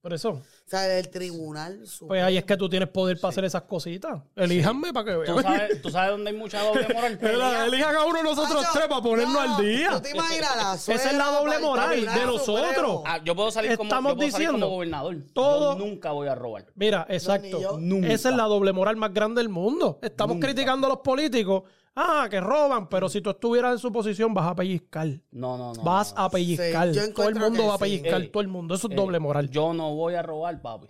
Por 0.00 0.12
eso. 0.14 0.42
O 0.66 0.70
sea, 0.70 0.80
del 0.82 1.10
tribunal. 1.10 1.76
Pues 1.78 1.90
supremo. 1.90 2.26
ahí 2.26 2.38
es 2.38 2.44
que 2.44 2.56
tú 2.56 2.70
tienes 2.70 2.88
poder 2.88 3.20
para 3.20 3.30
hacer 3.30 3.44
esas 3.44 3.62
cositas. 3.62 4.22
Elíjanme 4.34 4.94
para 4.94 5.04
que 5.18 5.24
¿Tú 5.26 5.34
vean. 5.34 5.42
sabes, 5.42 5.82
¿Tú 5.82 5.90
sabes 5.90 6.10
dónde 6.12 6.30
hay 6.30 6.36
mucha 6.36 6.62
doble 6.62 6.86
moral? 6.88 7.18
Elijan 7.66 7.94
a 7.96 8.04
uno 8.04 8.16
de 8.18 8.24
nosotros 8.24 8.64
tres 8.72 8.86
para 8.88 9.02
ponernos 9.02 9.34
no, 9.34 9.40
al 9.56 9.62
día. 9.62 9.90
¿Tú 9.90 10.00
te 10.00 10.10
imaginas 10.12 10.56
la 10.56 10.74
Esa 10.94 11.10
es 11.10 11.16
la 11.18 11.26
doble 11.26 11.58
moral 11.58 12.00
de 12.00 12.26
nosotros. 12.26 13.02
Ah, 13.04 13.20
yo 13.22 13.36
puedo 13.36 13.50
salir 13.50 13.76
como, 13.76 13.88
Estamos 13.88 14.12
yo 14.12 14.16
puedo 14.16 14.30
salir 14.30 14.46
diciendo 14.48 14.66
como 14.66 14.76
gobernador. 14.76 15.16
todo- 15.34 15.78
Yo 15.78 15.84
nunca 15.84 16.12
voy 16.12 16.28
a 16.28 16.34
robar. 16.34 16.64
Mira, 16.74 17.06
exacto. 17.10 17.56
ni 17.58 17.62
yo. 17.62 17.78
Nunca. 17.78 18.08
Esa 18.08 18.30
es 18.30 18.36
la 18.36 18.44
doble 18.44 18.72
moral 18.72 18.96
más 18.96 19.12
grande 19.12 19.40
del 19.42 19.50
mundo. 19.50 19.98
Estamos 20.00 20.36
Nunca. 20.36 20.46
criticando 20.46 20.86
a 20.86 20.90
los 20.90 21.00
políticos. 21.00 21.64
Ah, 21.96 22.26
que 22.28 22.40
roban, 22.40 22.88
pero 22.88 23.08
si 23.08 23.20
tú 23.20 23.30
estuvieras 23.30 23.72
en 23.72 23.78
su 23.78 23.92
posición 23.92 24.34
vas 24.34 24.48
a 24.48 24.54
pellizcar. 24.54 25.06
No, 25.30 25.56
no, 25.56 25.72
no. 25.74 25.82
vas 25.82 26.12
a 26.16 26.28
pellizcar. 26.28 26.92
Sí, 26.92 27.12
todo 27.14 27.28
el 27.28 27.36
mundo 27.36 27.62
que 27.62 27.68
va 27.68 27.74
a 27.74 27.78
pellizcar. 27.78 28.26
Todo 28.32 28.40
el 28.40 28.48
mundo. 28.48 28.74
Eso 28.74 28.88
es 28.88 28.92
Eh, 28.92 28.96
doble 28.96 29.20
moral. 29.20 29.48
Yo 29.50 29.72
no 29.72 29.94
voy 29.94 30.14
a 30.14 30.22
robar, 30.22 30.60
papi. 30.60 30.88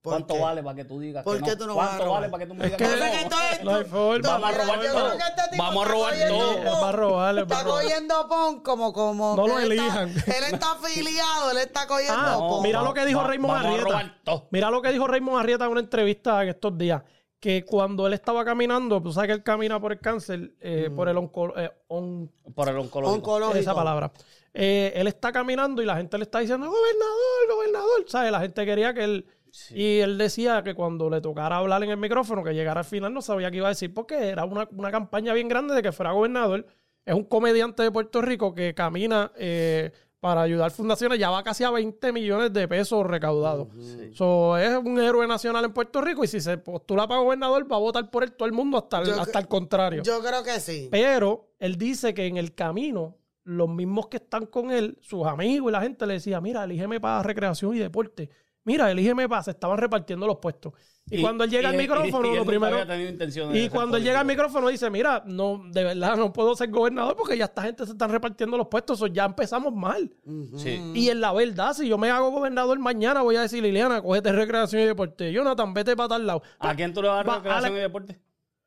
¿Por 0.00 0.12
¿Cuánto 0.12 0.34
qué? 0.34 0.40
vale 0.40 0.62
para 0.62 0.76
que 0.76 0.84
tú 0.84 1.00
digas 1.00 1.24
¿Por 1.24 1.38
que 1.38 1.44
qué 1.44 1.50
no? 1.52 1.56
tú 1.56 1.66
no 1.66 1.76
vas 1.76 1.86
a 1.86 1.88
¿Cuánto 1.92 2.04
robar? 2.04 2.20
vale 2.20 2.30
para 2.30 2.44
que 2.44 2.46
tú 2.50 2.54
me 2.54 2.66
Es 2.66 2.76
digas 2.76 2.92
que- 2.92 2.98
que 2.98 3.22
Entonces, 3.22 3.40
no? 3.40 3.46
esto 3.48 3.56
es- 3.60 3.64
No 3.64 3.74
hay 3.76 3.84
forma. 3.84 4.28
Vamos 4.28 4.48
a 4.48 4.52
robar 4.52 4.80
todo. 4.80 5.10
que 5.10 5.16
este 5.16 5.56
Vamos 5.56 5.76
a 5.76 5.80
está 5.80 5.92
robar 5.94 6.12
cogiendo 6.12 6.38
todo. 6.38 6.80
va 6.82 6.88
a 6.88 6.92
robar, 6.92 7.38
Está 7.38 7.64
cogiendo 7.64 8.28
pon 8.28 8.60
como, 8.62 8.92
como. 8.92 9.36
No 9.36 9.46
lo 9.48 9.58
él 9.60 9.72
está- 9.72 9.82
elijan. 9.84 10.08
él 10.10 10.44
está 10.52 10.72
afiliado, 10.72 11.50
él 11.52 11.56
está 11.58 11.86
cogiendo 11.86 12.14
Ah, 12.18 12.36
pon. 12.38 12.62
mira 12.62 12.82
lo 12.82 12.92
que 12.92 13.06
dijo 13.06 13.22
Raymond 13.24 13.54
vamos 13.54 13.64
a 13.64 13.68
Arrieta. 13.70 13.88
robar 13.88 14.14
todo. 14.24 14.48
Mira 14.50 14.70
lo 14.70 14.82
que 14.82 14.92
dijo 14.92 15.06
Raymond 15.06 15.38
Arrieta 15.40 15.64
en 15.64 15.70
una 15.70 15.80
entrevista 15.80 16.42
en 16.42 16.48
estos 16.50 16.76
días. 16.76 17.02
Que 17.44 17.62
cuando 17.62 18.06
él 18.06 18.14
estaba 18.14 18.42
caminando, 18.42 19.02
tú 19.02 19.12
sabes 19.12 19.28
que 19.28 19.32
él 19.34 19.42
camina 19.42 19.78
por 19.78 19.92
el 19.92 20.00
cáncer, 20.00 20.54
eh, 20.60 20.88
por 20.96 21.10
el 21.10 21.18
onco, 21.18 21.52
eh, 21.58 21.70
on- 21.88 22.30
Por 22.54 22.70
el 22.70 22.76
oncológico. 22.78 23.18
Oncológico. 23.18 23.58
esa 23.58 23.74
palabra. 23.74 24.10
Eh, 24.54 24.94
él 24.96 25.06
está 25.08 25.30
caminando 25.30 25.82
y 25.82 25.84
la 25.84 25.96
gente 25.98 26.16
le 26.16 26.24
está 26.24 26.38
diciendo, 26.38 26.66
gobernador, 26.68 27.54
gobernador. 27.54 28.04
¿Sabes? 28.06 28.32
La 28.32 28.40
gente 28.40 28.64
quería 28.64 28.94
que 28.94 29.04
él... 29.04 29.26
Y 29.74 29.98
él 29.98 30.16
decía 30.16 30.62
que 30.64 30.74
cuando 30.74 31.10
le 31.10 31.20
tocara 31.20 31.58
hablar 31.58 31.84
en 31.84 31.90
el 31.90 31.98
micrófono, 31.98 32.42
que 32.42 32.54
llegara 32.54 32.80
al 32.80 32.86
final, 32.86 33.12
no 33.12 33.20
sabía 33.20 33.50
qué 33.50 33.58
iba 33.58 33.66
a 33.66 33.76
decir 33.76 33.92
porque 33.92 34.16
era 34.30 34.46
una, 34.46 34.66
una 34.72 34.90
campaña 34.90 35.34
bien 35.34 35.46
grande 35.48 35.74
de 35.74 35.82
que 35.82 35.92
fuera 35.92 36.12
gobernador. 36.12 36.66
Es 37.04 37.14
un 37.14 37.24
comediante 37.24 37.82
de 37.82 37.90
Puerto 37.92 38.22
Rico 38.22 38.54
que 38.54 38.72
camina 38.74 39.30
eh, 39.36 39.92
para 40.24 40.40
ayudar 40.40 40.70
fundaciones. 40.70 41.18
Ya 41.18 41.28
va 41.28 41.42
casi 41.42 41.64
a 41.64 41.70
20 41.70 42.10
millones 42.10 42.50
de 42.50 42.66
pesos 42.66 43.04
recaudados. 43.04 43.68
So, 44.14 44.56
es 44.56 44.74
un 44.74 44.98
héroe 44.98 45.26
nacional 45.26 45.66
en 45.66 45.74
Puerto 45.74 46.00
Rico 46.00 46.24
y 46.24 46.28
si 46.28 46.40
se 46.40 46.56
postula 46.56 47.06
para 47.06 47.20
gobernador 47.20 47.70
va 47.70 47.76
a 47.76 47.80
votar 47.80 48.10
por 48.10 48.24
él 48.24 48.32
todo 48.32 48.46
el 48.46 48.54
mundo 48.54 48.78
hasta 48.78 49.00
el, 49.00 49.08
Yo 49.08 49.20
hasta 49.20 49.38
el 49.38 49.48
contrario. 49.48 50.02
Yo 50.02 50.22
creo 50.22 50.42
que 50.42 50.60
sí. 50.60 50.88
Pero 50.90 51.50
él 51.58 51.76
dice 51.76 52.14
que 52.14 52.24
en 52.24 52.38
el 52.38 52.54
camino, 52.54 53.18
los 53.42 53.68
mismos 53.68 54.06
que 54.06 54.16
están 54.16 54.46
con 54.46 54.70
él, 54.70 54.96
sus 55.02 55.26
amigos 55.26 55.68
y 55.68 55.72
la 55.72 55.82
gente 55.82 56.06
le 56.06 56.14
decía, 56.14 56.40
mira, 56.40 56.64
elígeme 56.64 57.00
para 57.00 57.22
recreación 57.22 57.76
y 57.76 57.80
deporte. 57.80 58.30
Mira, 58.64 58.90
elígeme 58.90 59.28
para, 59.28 59.42
se 59.42 59.50
estaban 59.50 59.76
repartiendo 59.78 60.26
los 60.26 60.38
puestos. 60.38 60.72
Y, 61.10 61.20
cuando 61.20 61.44
él 61.44 61.50
llega 61.50 61.68
al 61.68 61.76
micrófono, 61.76 62.26
y- 62.26 62.30
y 62.30 62.32
él 62.32 62.38
lo 62.38 62.44
primero... 62.46 62.76
había 62.76 62.86
tenido 62.86 63.10
intenciones 63.10 63.52
de 63.52 63.60
Y 63.62 63.68
cuando 63.68 63.98
él 63.98 64.02
llega 64.04 64.20
al 64.20 64.26
micrófono 64.26 64.68
dice, 64.68 64.88
mira, 64.88 65.22
no, 65.26 65.62
de 65.70 65.84
verdad 65.84 66.16
no 66.16 66.32
puedo 66.32 66.56
ser 66.56 66.70
gobernador 66.70 67.14
porque 67.14 67.36
ya 67.36 67.44
esta 67.44 67.62
gente 67.62 67.84
se 67.84 67.92
están 67.92 68.10
repartiendo 68.10 68.56
los 68.56 68.68
puestos, 68.68 68.98
so 68.98 69.06
ya 69.06 69.26
empezamos 69.26 69.74
mal. 69.74 70.10
Sí. 70.56 70.80
Y 70.94 71.10
en 71.10 71.20
la 71.20 71.32
verdad, 71.34 71.74
si 71.74 71.86
yo 71.86 71.98
me 71.98 72.10
hago 72.10 72.30
gobernador 72.30 72.78
mañana, 72.78 73.20
voy 73.20 73.36
a 73.36 73.42
decir, 73.42 73.62
Liliana, 73.62 74.00
cógete 74.00 74.32
recreación 74.32 74.80
y 74.80 74.86
deporte. 74.86 75.30
Jonathan, 75.30 75.74
vete 75.74 75.94
para 75.94 76.08
tal 76.08 76.26
lado. 76.26 76.42
¿A 76.58 76.74
quién 76.74 76.94
tú 76.94 77.02
le 77.02 77.08
vas 77.08 77.20
a 77.20 77.24
dar 77.30 77.36
recreación 77.42 77.76
y 77.76 77.80
deporte? 77.80 78.18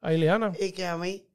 A 0.02 0.12
Liliana. 0.12 0.52
Y 0.60 0.72
que 0.74 0.86
a 0.86 0.96
mí. 0.96 1.27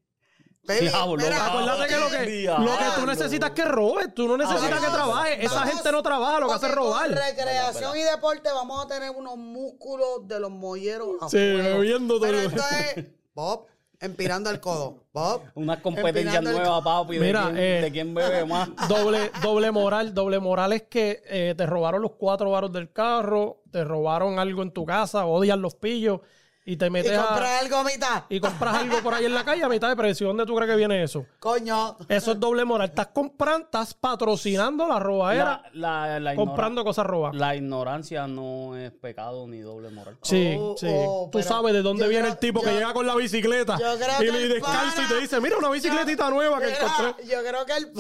Baby, 0.65 0.89
Diablo, 0.89 1.17
mira, 1.17 1.37
cabrón. 1.37 1.69
Acuérdate 1.69 1.93
que 1.93 2.01
lo 2.01 2.09
que, 2.09 2.45
lo 2.65 2.79
que 2.79 3.01
tú 3.01 3.07
necesitas 3.07 3.51
es 3.51 3.55
que 3.57 3.65
robes, 3.65 4.15
tú 4.15 4.29
no 4.29 4.37
necesitas 4.37 4.81
que 4.81 4.91
trabajes. 4.93 5.39
Esa 5.41 5.55
vamos, 5.55 5.75
gente 5.75 5.93
no 5.93 6.03
trabaja, 6.05 6.41
lo 6.41 6.47
que 6.47 6.55
hace 6.55 6.67
es 6.67 6.75
robar. 6.75 7.09
Con 7.09 7.17
recreación 7.17 7.97
y 7.97 8.03
deporte 8.03 8.49
vamos 8.55 8.85
a 8.85 8.89
tener 8.89 9.11
unos 9.11 9.37
músculos 9.37 10.29
de 10.29 10.39
los 10.39 10.53
molleros. 10.53 11.17
Sí, 11.29 11.37
bebiendo 11.37 12.15
todo. 12.15 12.29
Pero 12.29 12.39
esto 12.39 12.63
es 12.97 13.07
Bob, 13.35 13.67
empirando 13.99 14.51
el 14.51 14.61
codo. 14.61 15.03
Bob. 15.13 15.43
Unas 15.57 15.81
competencias 15.81 16.37
empinando 16.37 16.51
el 16.51 16.57
nuevas, 16.59 16.85
papi, 16.85 17.19
de, 17.19 17.27
Mira, 17.27 17.45
quién, 17.47 17.59
eh, 17.59 17.81
de 17.83 17.91
quién 17.91 18.15
bebe 18.15 18.45
más. 18.45 18.69
Doble, 18.89 19.33
doble 19.43 19.73
moral, 19.73 20.15
doble 20.15 20.39
moral 20.39 20.73
es 20.75 20.83
que 20.83 21.25
eh, 21.27 21.55
te 21.57 21.67
robaron 21.67 22.03
los 22.03 22.13
cuatro 22.13 22.53
varos 22.53 22.71
del 22.71 22.93
carro, 22.93 23.63
te 23.73 23.83
robaron 23.83 24.39
algo 24.39 24.63
en 24.63 24.71
tu 24.71 24.87
casa, 24.87 25.27
odias 25.27 25.59
los 25.59 25.75
pillos 25.75 26.21
y 26.65 26.77
te 26.77 26.87
Y 26.87 26.91
metes 26.91 27.19
a, 27.19 27.27
comprar 27.27 27.63
algo 27.65 27.77
a 27.77 27.85
mitad. 27.85 28.23
y 28.29 28.39
compras 28.39 28.75
algo 28.77 28.99
por 28.99 29.15
ahí 29.15 29.25
en 29.25 29.35
la 29.35 29.45
calle 29.45 29.65
a 29.65 29.69
mitad 29.69 29.89
de 29.89 29.97
precio. 29.97 30.29
¿Dónde 30.29 30.47
tú 30.47 30.55
crees 30.55 30.71
que 30.71 30.77
viene 30.77 31.03
eso? 31.03 31.27
Coño. 31.41 31.97
Eso 32.09 32.33
es 32.33 32.41
doble 32.41 32.65
moral. 32.65 32.89
Estás 32.89 33.09
comprando, 33.09 33.65
estás 33.65 33.95
patrocinando 33.95 34.87
la 34.87 34.99
robadera, 35.01 35.63
La, 35.73 36.07
la, 36.07 36.21
la 36.21 36.33
ignora- 36.35 36.37
comprando 36.37 36.85
cosas 36.85 37.05
robadas. 37.07 37.37
La 37.37 37.57
ignorancia 37.57 38.27
no 38.29 38.77
es 38.77 38.93
pecado 38.93 39.47
ni 39.49 39.59
doble 39.61 39.91
moral. 39.91 40.17
Sí, 40.23 40.55
Oh, 40.59 40.77
sí. 40.79 40.87
oh, 40.89 41.29
Tú 41.33 41.43
sabes 41.43 41.73
de 41.73 41.83
dónde 41.83 42.07
viene 42.07 42.23
creo- 42.25 42.33
el 42.35 42.39
tipo 42.39 42.61
que 42.63 42.73
llega 42.73 42.93
con 42.93 43.07
la 43.07 43.17
bicicleta 43.17 43.77
yo 43.79 43.97
creo 43.97 44.23
y 44.23 44.27
que 44.27 44.33
le 44.33 44.43
el 44.45 44.49
descalza 44.51 45.03
y 45.03 45.09
te 45.09 45.21
dice, 45.21 45.41
mira 45.41 45.57
una 45.59 45.71
bicicletita 45.71 46.31
nueva 46.31 46.61
que 46.61 46.67
Mira, 46.67 46.79
encontré. 46.87 47.27
yo 47.27 47.39
creo 47.43 47.67
que 47.67 47.73
el 47.77 47.93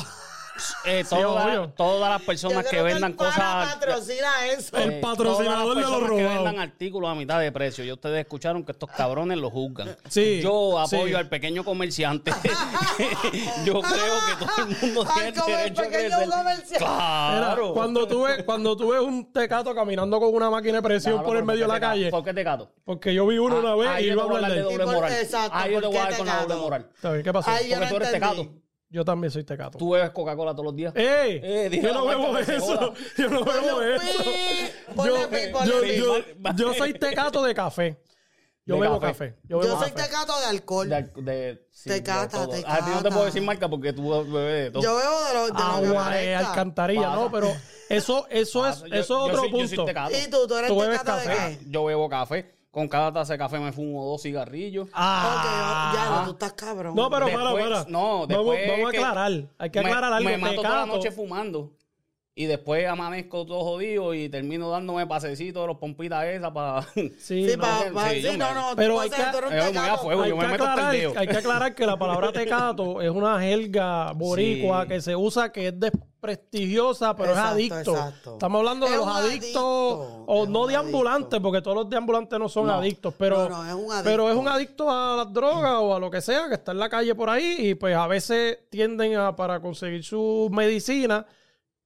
Eh, 0.85 1.04
Sí, 1.04 1.16
todas, 1.76 2.11
las 2.11 2.23
personas 2.23 2.66
que 2.66 2.83
vendan 2.83 3.12
el 3.12 3.16
cosas. 3.16 3.75
patrocina 3.75 4.47
eso. 4.47 4.76
El 4.76 4.90
eh, 4.95 5.00
patrocinador 5.00 5.75
de 5.76 5.81
los 5.83 5.90
personas 5.90 6.11
que 6.16 6.23
robados. 6.23 6.45
vendan 6.45 6.59
artículos 6.61 7.11
a 7.11 7.14
mitad 7.14 7.40
de 7.40 7.52
precio. 7.52 7.85
Y 7.85 7.92
ustedes 7.92 8.21
escucharon 8.21 8.64
que 8.64 8.73
estos 8.73 8.90
cabrones 8.90 9.38
lo 9.38 9.50
juzgan. 9.50 9.97
Sí, 10.09 10.40
Yo 10.42 10.78
apoyo 10.78 11.07
sí. 11.09 11.14
al 11.14 11.28
pequeño 11.28 11.64
comerciante. 11.64 12.33
Yo 13.64 13.81
creo 13.81 14.14
que 14.28 14.45
todo 14.45 14.66
el 14.69 14.76
mundo 14.81 15.02
Al 15.02 15.14
tiene 15.14 15.33
comer- 15.40 15.57
derecho 15.59 15.81
a 15.81 15.85
pequeño 15.85 16.09
crecer. 16.16 16.28
comerciante. 16.31 16.85
Mira, 16.85 17.38
Claro. 17.38 17.75
cuando 17.75 18.07
tú 18.09 18.23
ves, 18.25 18.42
cuando 18.45 18.76
tú 18.76 18.88
ves 18.90 19.00
un 19.00 19.33
tecato 19.33 19.75
caminando 19.75 20.19
con 20.21 20.35
una 20.35 20.50
máquina 20.50 20.75
de 20.76 20.83
presión 20.83 21.14
Claro, 21.14 21.26
por 21.26 21.37
el 21.37 21.45
medio 21.45 21.61
de 21.61 21.66
¿por 21.66 21.75
la 21.75 21.81
calle, 21.81 22.04
ca- 22.07 22.11
¿Por 22.11 22.25
qué 22.25 22.35
te 22.35 22.45
cato? 22.45 22.73
porque 22.85 23.14
yo 23.14 23.26
vi 23.26 23.38
uno 23.38 23.59
una 23.59 23.75
vez 23.75 24.02
y 24.04 24.11
iba 24.11 24.23
a 24.23 24.26
hablar 24.26 24.50
de 24.52 24.61
doble 24.62 24.75
¿Y 24.75 24.78
por- 24.87 24.95
moral. 24.95 25.12
exacto, 25.12 25.57
Ahí 25.57 25.73
yo 25.73 25.81
te 25.81 25.87
voy 25.87 25.97
a 25.97 26.00
qué 26.04 26.09
dar 26.11 26.16
con 26.19 26.26
la 26.26 26.33
tecato? 26.33 26.49
doble 26.54 26.62
moral. 26.62 27.23
¿Qué 27.23 27.33
pasó? 27.33 27.50
Porque 27.50 27.87
tú 27.88 27.97
eres 27.97 28.11
tecato. 28.12 28.49
Yo 28.92 29.04
también 29.06 29.30
soy 29.30 29.42
tecato. 29.42 29.78
Tú 29.78 29.90
bebes 29.90 30.11
Coca-Cola 30.11 30.52
todos 30.52 30.66
los 30.66 30.76
días. 30.76 30.94
¡Ey! 30.94 31.40
Eh, 31.42 31.68
dije 31.70 31.82
yo 31.88 31.94
no 31.94 32.04
bebo 32.06 32.37
eso. 32.38 32.92
Yo 33.16 33.28
no 33.30 33.42
bebo 33.42 33.80
eso. 33.82 34.02
ponle 34.94 35.12
Yo, 35.20 35.30
pi, 35.30 35.37
ponle 35.50 35.66
yo, 35.75 35.80
pi. 35.80 35.96
yo, 35.96 36.14
Va- 36.44 36.54
yo 36.54 36.75
soy 36.75 36.92
tecato 36.92 37.42
de 37.42 37.54
café. 37.54 37.99
Yo 38.66 38.75
De 38.76 38.82
bebo 38.82 39.00
café. 39.00 39.30
café. 39.30 39.38
Yo, 39.49 39.58
bebo 39.61 39.78
soy 39.80 39.90
café. 39.92 40.04
tecato 40.08 40.38
de 40.40 40.46
alcohol. 40.46 40.88
De, 40.88 41.02
de, 41.22 41.66
sí, 41.72 41.88
de 41.90 41.96
Tecata, 42.00 42.28
todo. 42.44 42.49
tecata. 42.50 42.75
A 42.75 42.84
ti 42.84 42.90
no 42.94 43.02
te 43.02 43.08
puedo 43.11 43.25
decir 43.25 43.42
marca 43.42 43.68
porque 43.68 43.92
tú 43.94 44.08
bebes 44.30 44.64
de 44.64 44.70
todo. 44.70 44.82
Yo 44.82 44.94
bebo 44.96 45.25
de 45.25 45.34
los 45.34 45.46
de 45.46 45.52
lo 45.52 45.56
que 45.56 45.62
Agua 45.62 45.88
de 45.88 45.94
parezca. 45.94 46.49
alcantarilla, 46.50 47.02
Pasa. 47.08 47.14
no, 47.16 47.32
pero 47.32 47.56
eso, 47.88 48.26
eso 48.30 48.66
es, 48.68 48.80
Yo- 48.80 48.87
eso 48.87 48.99
es 49.00 49.08
yo 49.08 49.18
otro 49.25 49.37
soy- 49.38 49.50
yo 49.52 49.58
soy 49.58 49.68
punto. 49.68 49.84
tecato. 49.87 50.12
¿Y 50.16 50.30
tú? 50.30 50.46
¿Tú 50.46 50.54
eres 50.56 50.68
Tú 50.68 50.78
bebes 50.78 50.99
tecato 51.00 51.18
de 51.18 51.25
café. 51.34 51.58
qué? 51.58 51.64
Yo 51.70 51.84
bebo 51.87 52.08
café. 52.11 52.54
Con 52.73 52.88
cada 52.88 53.12
taza 53.12 53.35
de 53.35 53.38
café 53.38 53.59
me 53.61 53.71
fumo 53.71 54.02
dos 54.05 54.23
cigarrillos. 54.23 54.88
Ah, 54.95 55.93
Ok, 55.93 55.95
ya, 55.95 56.11
no, 56.17 56.25
tú 56.25 56.31
estás 56.33 56.52
cabrón. 56.55 56.95
No, 56.97 57.09
pero 57.11 57.26
para, 57.26 57.38
Después- 57.50 57.64
para. 57.69 57.85
no, 57.91 58.26
vamos, 58.26 58.29
después 58.29 58.69
vamos 58.71 58.88
a 58.88 58.91
que 58.91 58.97
aclarar. 58.99 59.33
Hay 59.59 59.71
que 59.71 59.81
me- 59.83 59.87
aclarar 59.88 60.12
algo. 60.14 60.31
Me 60.31 60.38
mato 60.38 60.57
toda 60.62 60.76
la 60.79 60.87
noche 60.87 61.11
fumando. 61.12 61.71
Y 62.35 62.47
después 62.47 62.88
amanezco 62.88 63.45
todo 63.45 63.62
jodido 63.62 64.14
y 64.14 64.31
termino 64.31 64.71
dándome 64.71 65.07
pasecitos 65.07 65.64
de 65.64 65.67
los 65.67 65.76
pompitas 65.76 66.25
esas 66.25 66.50
para... 66.52 66.81
Sí, 66.95 67.11
Sí, 67.19 67.57
no. 67.59 67.62
pa, 67.62 67.79
sí, 67.85 67.91
pa- 67.93 68.09
sí, 68.09 68.23
me- 68.23 68.37
no, 68.38 68.55
no. 68.55 68.67
pero 68.75 68.99
hay 69.00 69.11
a 69.11 69.12
que- 69.12 69.23
me 69.50 69.61
a 70.47 70.49
me 70.49 70.55
aclarar, 70.55 70.97
que 71.29 71.37
aclarar 71.37 71.75
que 71.75 71.87
la 71.87 71.99
palabra 71.99 72.33
tecato 72.33 73.02
es 73.02 73.11
una 73.11 73.38
jerga 73.38 74.12
boricua 74.12 74.85
Sí. 74.85 74.88
que 74.88 75.00
se 75.02 75.14
usa 75.14 75.52
que 75.52 75.69
es 75.69 75.79
desprestigiosa, 76.23 77.14
pero 77.17 77.31
Exacto, 77.31 77.49
es 77.59 77.73
adicto. 77.73 77.91
exacto. 77.93 78.33
Estamos 78.35 78.59
hablando 78.61 78.87
de 78.88 78.97
los 78.97 79.07
adictos, 79.09 79.43
adicto, 79.43 80.25
o 80.26 80.47
no 80.47 80.67
de 80.67 80.76
ambulantes, 80.76 81.41
porque 81.41 81.61
todos 81.62 81.76
los 81.76 81.91
de 81.91 81.97
ambulantes 81.97 82.38
no 82.38 82.49
son 82.49 82.67
No. 82.67 82.75
adictos, 82.75 83.14
pero, 83.19 83.49
No, 83.49 83.62
no, 83.62 83.69
es 83.69 83.75
un 83.75 83.93
adicto. 83.93 84.05
pero 84.05 84.31
es 84.31 84.37
un 84.37 84.49
adicto 84.49 84.91
a 84.91 85.17
las 85.17 85.33
drogas 85.33 85.75
o 85.81 85.95
a 85.95 85.99
lo 86.00 86.11
que 86.11 86.21
sea, 86.21 86.49
que 86.49 86.55
está 86.55 86.73
en 86.73 86.79
la 86.79 86.88
calle 86.88 87.14
por 87.14 87.29
ahí 87.31 87.57
y 87.59 87.75
pues 87.75 87.97
a 87.97 88.07
veces 88.07 88.59
tienden 88.71 89.17
a, 89.17 89.35
para 89.37 89.61
conseguir 89.61 90.05
su 90.05 90.49
medicina, 90.52 91.26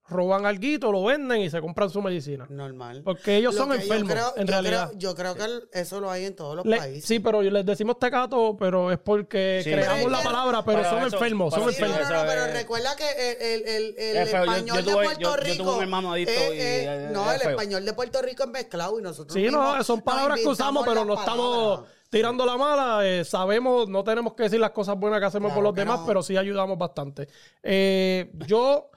roban 0.08 0.46
alguito, 0.46 0.92
lo 0.92 1.02
venden 1.04 1.40
y 1.40 1.50
se 1.50 1.60
compran 1.60 1.90
su 1.90 2.00
medicina. 2.00 2.46
Normal. 2.48 3.02
Porque 3.04 3.36
ellos 3.36 3.54
Lo 3.54 3.62
son 3.62 3.70
que 3.72 3.78
yo 3.78 3.82
enfermos, 3.94 4.12
creo- 4.12 4.32
en 4.36 4.46
yo 4.46 4.52
realidad. 4.52 4.88
Creo, 4.90 4.98
yo 4.98 5.14
creo 5.14 5.34
que 5.34 5.44
el- 5.44 5.68
eso 5.72 6.00
lo 6.00 6.10
hay 6.10 6.24
en 6.26 6.36
todos 6.36 6.56
los 6.56 6.64
Le- 6.66 6.76
países. 6.78 7.04
sí, 7.04 7.18
pero 7.20 7.42
les 7.42 7.66
decimos 7.66 7.98
tecato, 7.98 8.56
pero 8.58 8.92
es 8.92 8.98
porque 8.98 9.60
Sí, 9.64 9.70
creamos 9.72 9.96
pero 9.98 10.10
la 10.10 10.22
palabra, 10.22 10.64
pero 10.64 10.78
pero 10.78 10.90
son 10.90 11.06
eso- 11.06 11.16
enfermos, 11.16 11.52
pero 11.52 11.64
son 11.64 11.72
Sí, 11.72 11.76
sí, 11.76 11.82
no, 11.82 11.88
enfermos. 11.88 12.10
no, 12.10 12.16
no, 12.24 12.30
eso 12.32 12.42
pero 12.44 12.52
recuerda 12.58 12.96
que 12.96 13.10
el, 13.32 13.42
el, 13.42 13.68
el, 13.68 13.84
el 13.98 14.16
Es 14.16 14.30
feo, 14.30 14.44
yo- 14.44 14.52
español 14.52 14.66
yo 14.78 14.82
de 14.84 14.92
tuve- 14.92 15.04
Puerto 15.04 15.20
yo- 15.20 15.30
yo 15.30 15.36
Rico. 15.36 15.64
tuve 15.64 15.74
un 15.76 15.82
hermano 15.82 16.12
adicto 16.12 16.32
eh, 16.32 16.54
y- 16.56 16.60
eh, 16.60 17.04
es- 17.06 17.10
no, 17.12 17.28
es 17.28 17.34
el 17.36 17.40
feo. 17.42 17.50
español 17.50 17.84
de 17.84 17.92
Puerto 17.92 18.22
Rico 18.22 18.42
es 18.44 18.48
mezclado 18.50 18.98
y 18.98 19.02
nosotros. 19.02 19.34
Sí, 19.34 19.48
no, 19.50 19.82
son 19.82 20.02
palabras 20.02 20.38
que 20.40 20.48
usamos, 20.48 20.86
pero 20.86 21.04
no 21.04 21.14
estamos 21.14 21.80
tirando 22.10 22.46
la 22.46 22.56
mala. 22.56 23.00
eh, 23.06 23.24
sabemos, 23.24 23.88
no 23.88 24.04
tenemos 24.04 24.34
que 24.34 24.44
decir 24.44 24.60
las 24.60 24.70
cosas 24.70 24.96
buenas 24.96 25.18
que 25.20 25.26
hacemos 25.26 25.48
Claro 25.48 25.54
por 25.56 25.64
los 25.64 25.74
demás, 25.74 26.00
no. 26.00 26.06
pero 26.06 26.22
sí 26.22 26.36
ayudamos 26.36 26.78
bastante. 26.78 27.28
Eh, 27.62 28.30
yo 28.46 28.90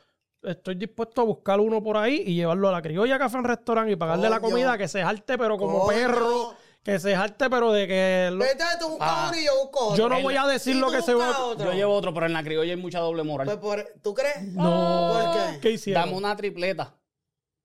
estoy 0.44 0.76
dispuesto 0.76 1.22
a 1.22 1.24
buscar 1.26 1.60
uno 1.60 1.82
por 1.84 1.98
ahí 1.98 2.24
y 2.26 2.36
llevarlo 2.36 2.70
a 2.70 2.72
la 2.72 2.82
criolla 2.82 3.18
café 3.20 3.38
en 3.38 3.44
restaurante 3.44 3.92
y 3.92 3.96
pagarle 3.96 4.30
la 4.30 4.40
comida 4.40 4.78
que 4.78 4.88
se 4.88 5.02
jarte, 5.04 5.38
pero 5.38 5.58
como 5.58 5.80
Coño. 5.86 5.98
perro, 5.98 6.54
que 6.84 6.98
se 7.00 7.16
jarte, 7.16 7.50
pero 7.50 7.72
de 7.74 7.88
que... 7.88 8.30
lo- 8.32 8.40
Vete, 8.40 8.64
tú 8.80 8.90
buscas 8.90 9.08
Ah. 9.12 9.28
uno 9.32 9.40
y 9.40 9.46
yo 9.46 9.52
busco 9.64 9.80
otro. 9.88 9.98
yo 9.98 10.10
no 10.10 10.18
el- 10.18 10.24
voy 10.24 10.36
a 10.38 10.48
decir 10.48 10.76
lo 10.78 10.90
que 10.90 11.02
se 11.02 11.14
va... 11.14 11.44
otro. 11.46 11.66
Yo 11.66 11.74
llevo 11.74 11.94
otro, 11.94 12.14
pero 12.14 12.26
en 12.26 12.34
la 12.34 12.44
criolla 12.44 12.72
hay 12.74 12.80
mucha 12.82 13.00
doble 13.00 13.24
moral. 13.24 13.46
Pues 13.48 13.58
por- 13.58 14.02
¿Tú 14.02 14.14
crees? 14.14 14.42
No, 14.54 15.12
¿Por 15.14 15.34
qué? 15.54 15.60
¿qué 15.60 15.72
hicieron? 15.72 16.04
Dame 16.04 16.18
una 16.18 16.36
tripleta 16.36 16.96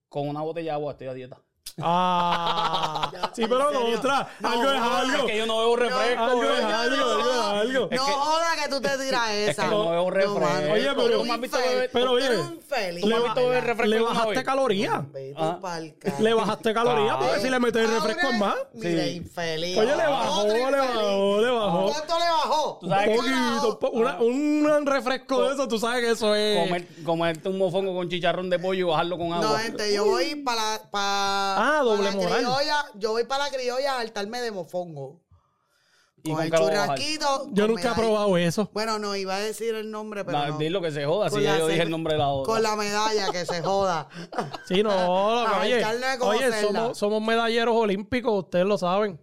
con 0.08 0.28
una 0.28 0.42
botella 0.42 0.72
de 0.72 0.74
agua, 0.76 0.92
estoy 0.92 1.06
a 1.08 1.14
dieta. 1.14 1.40
Ah, 1.82 3.10
sí, 3.34 3.42
pero 3.48 3.70
¿en 3.72 3.78
serio? 3.78 3.98
otra, 3.98 4.28
No, 4.40 4.48
algo 4.48 4.70
es 4.70 4.80
no, 4.80 4.96
algo. 4.96 5.16
Es 5.18 5.24
que 5.32 5.36
yo 5.38 5.46
no 5.46 5.58
bebo 5.58 5.76
refresco. 5.76 6.22
algo 6.24 6.42
es 6.44 6.48
bebé. 6.50 6.72
algo, 6.72 7.04
algo 7.04 7.30
es 7.30 7.36
algo. 7.38 7.88
No 7.90 8.02
joda 8.04 8.46
que 8.62 8.68
tú 8.70 8.80
te 8.80 8.98
tiras 8.98 9.30
esa. 9.30 9.64
que 9.64 9.70
no 9.70 9.90
bebo 9.90 10.10
refresco. 10.10 10.72
Oye, 10.72 10.88
pero- 10.94 11.06
eres 11.06 11.18
¿tú 11.18 11.24
me 11.24 11.30
has 11.30 11.34
un 11.36 11.40
visto 11.40 11.56
infeliz. 11.58 11.74
beber- 11.76 11.90
pero 11.92 12.10
oye, 12.12 12.28
¿tú 12.28 13.06
me 13.08 13.14
has 13.16 13.22
visto 13.24 13.40
beber 13.48 13.64
refresco 13.64 13.90
Le 13.94 14.00
bajaste 14.00 14.44
calorías. 14.44 15.00
Ah. 15.36 15.80
Le 16.20 16.34
bajaste 16.34 16.74
calorías 16.74 17.16
porque 17.16 17.40
si 17.40 17.50
le 17.50 17.58
metes 17.60 17.84
el 17.84 17.90
refresco 17.94 18.28
en 18.30 18.38
más. 18.38 18.54
Mire, 18.74 19.04
Sí. 19.08 19.16
infeliz. 19.16 19.78
Oye, 19.78 19.96
le 19.96 20.06
bajó, 20.06 20.46
le 20.46 20.62
bajó, 20.70 21.40
le 21.40 21.50
bajó. 21.50 21.86
¿Cuánto 21.92 22.18
le 22.18 22.24
bajó? 22.28 22.78
Tú 22.80 22.88
sabes 22.88 23.08
Un 23.08 23.16
poquito, 23.16 23.68
un 23.68 23.78
po- 23.78 23.90
una- 23.90 24.18
un 24.20 24.86
refresco 24.86 25.42
de 25.42 25.54
eso, 25.54 25.66
tú 25.68 25.78
sabes 25.78 26.04
que 26.04 26.10
eso 26.12 26.34
es. 26.34 26.64
Comer, 26.66 26.86
comerte 27.04 27.48
un 27.48 27.58
mofongo 27.58 27.94
con 27.94 28.08
chicharrón 28.08 28.48
de 28.50 28.58
pollo 28.58 28.80
y 28.80 28.82
bajarlo 28.90 29.18
con 29.18 29.28
No, 29.30 29.36
agua. 29.36 29.58
gente, 29.58 29.92
yo 29.92 30.04
voy 30.04 30.34
para 30.36 30.80
pa, 30.90 31.63
Ah, 31.64 31.82
doble 31.82 32.10
moral. 32.10 32.38
criolla. 32.38 32.84
Yo 32.94 33.12
voy 33.12 33.24
para 33.24 33.44
la 33.44 33.50
criolla 33.50 33.94
a 33.94 34.00
hartarme 34.00 34.40
de 34.40 34.50
mofongo. 34.50 35.20
¿Y 36.22 36.30
con 36.30 36.36
con 36.36 36.44
el 36.44 36.50
lo 36.50 36.58
churrasquito. 36.58 37.48
Yo 37.52 37.68
nunca 37.68 37.92
he 37.92 37.94
probado 37.94 38.36
eso. 38.38 38.70
Bueno, 38.72 38.98
no, 38.98 39.14
iba 39.14 39.36
a 39.36 39.40
decir 39.40 39.74
el 39.74 39.90
nombre, 39.90 40.24
pero 40.24 40.46
no. 40.46 40.58
Dilo 40.58 40.80
que 40.80 40.90
se 40.90 41.04
joda, 41.04 41.28
Con 41.28 41.38
si 41.38 41.44
ya 41.44 41.58
yo 41.58 41.68
dije 41.68 41.82
el 41.82 41.90
nombre 41.90 42.14
de 42.14 42.18
la 42.18 42.28
otra. 42.28 42.52
Con 42.52 42.62
la 42.62 42.76
medalla, 42.76 43.30
que 43.30 43.44
se 43.44 43.62
joda. 43.62 44.08
Sí, 44.66 44.82
no, 44.82 44.90
lo 45.48 45.58
oye, 46.28 46.54
somos 46.94 47.22
medalleros 47.22 47.74
olímpicos, 47.76 48.44
ustedes 48.44 48.64
lo 48.64 48.78
saben. 48.78 49.20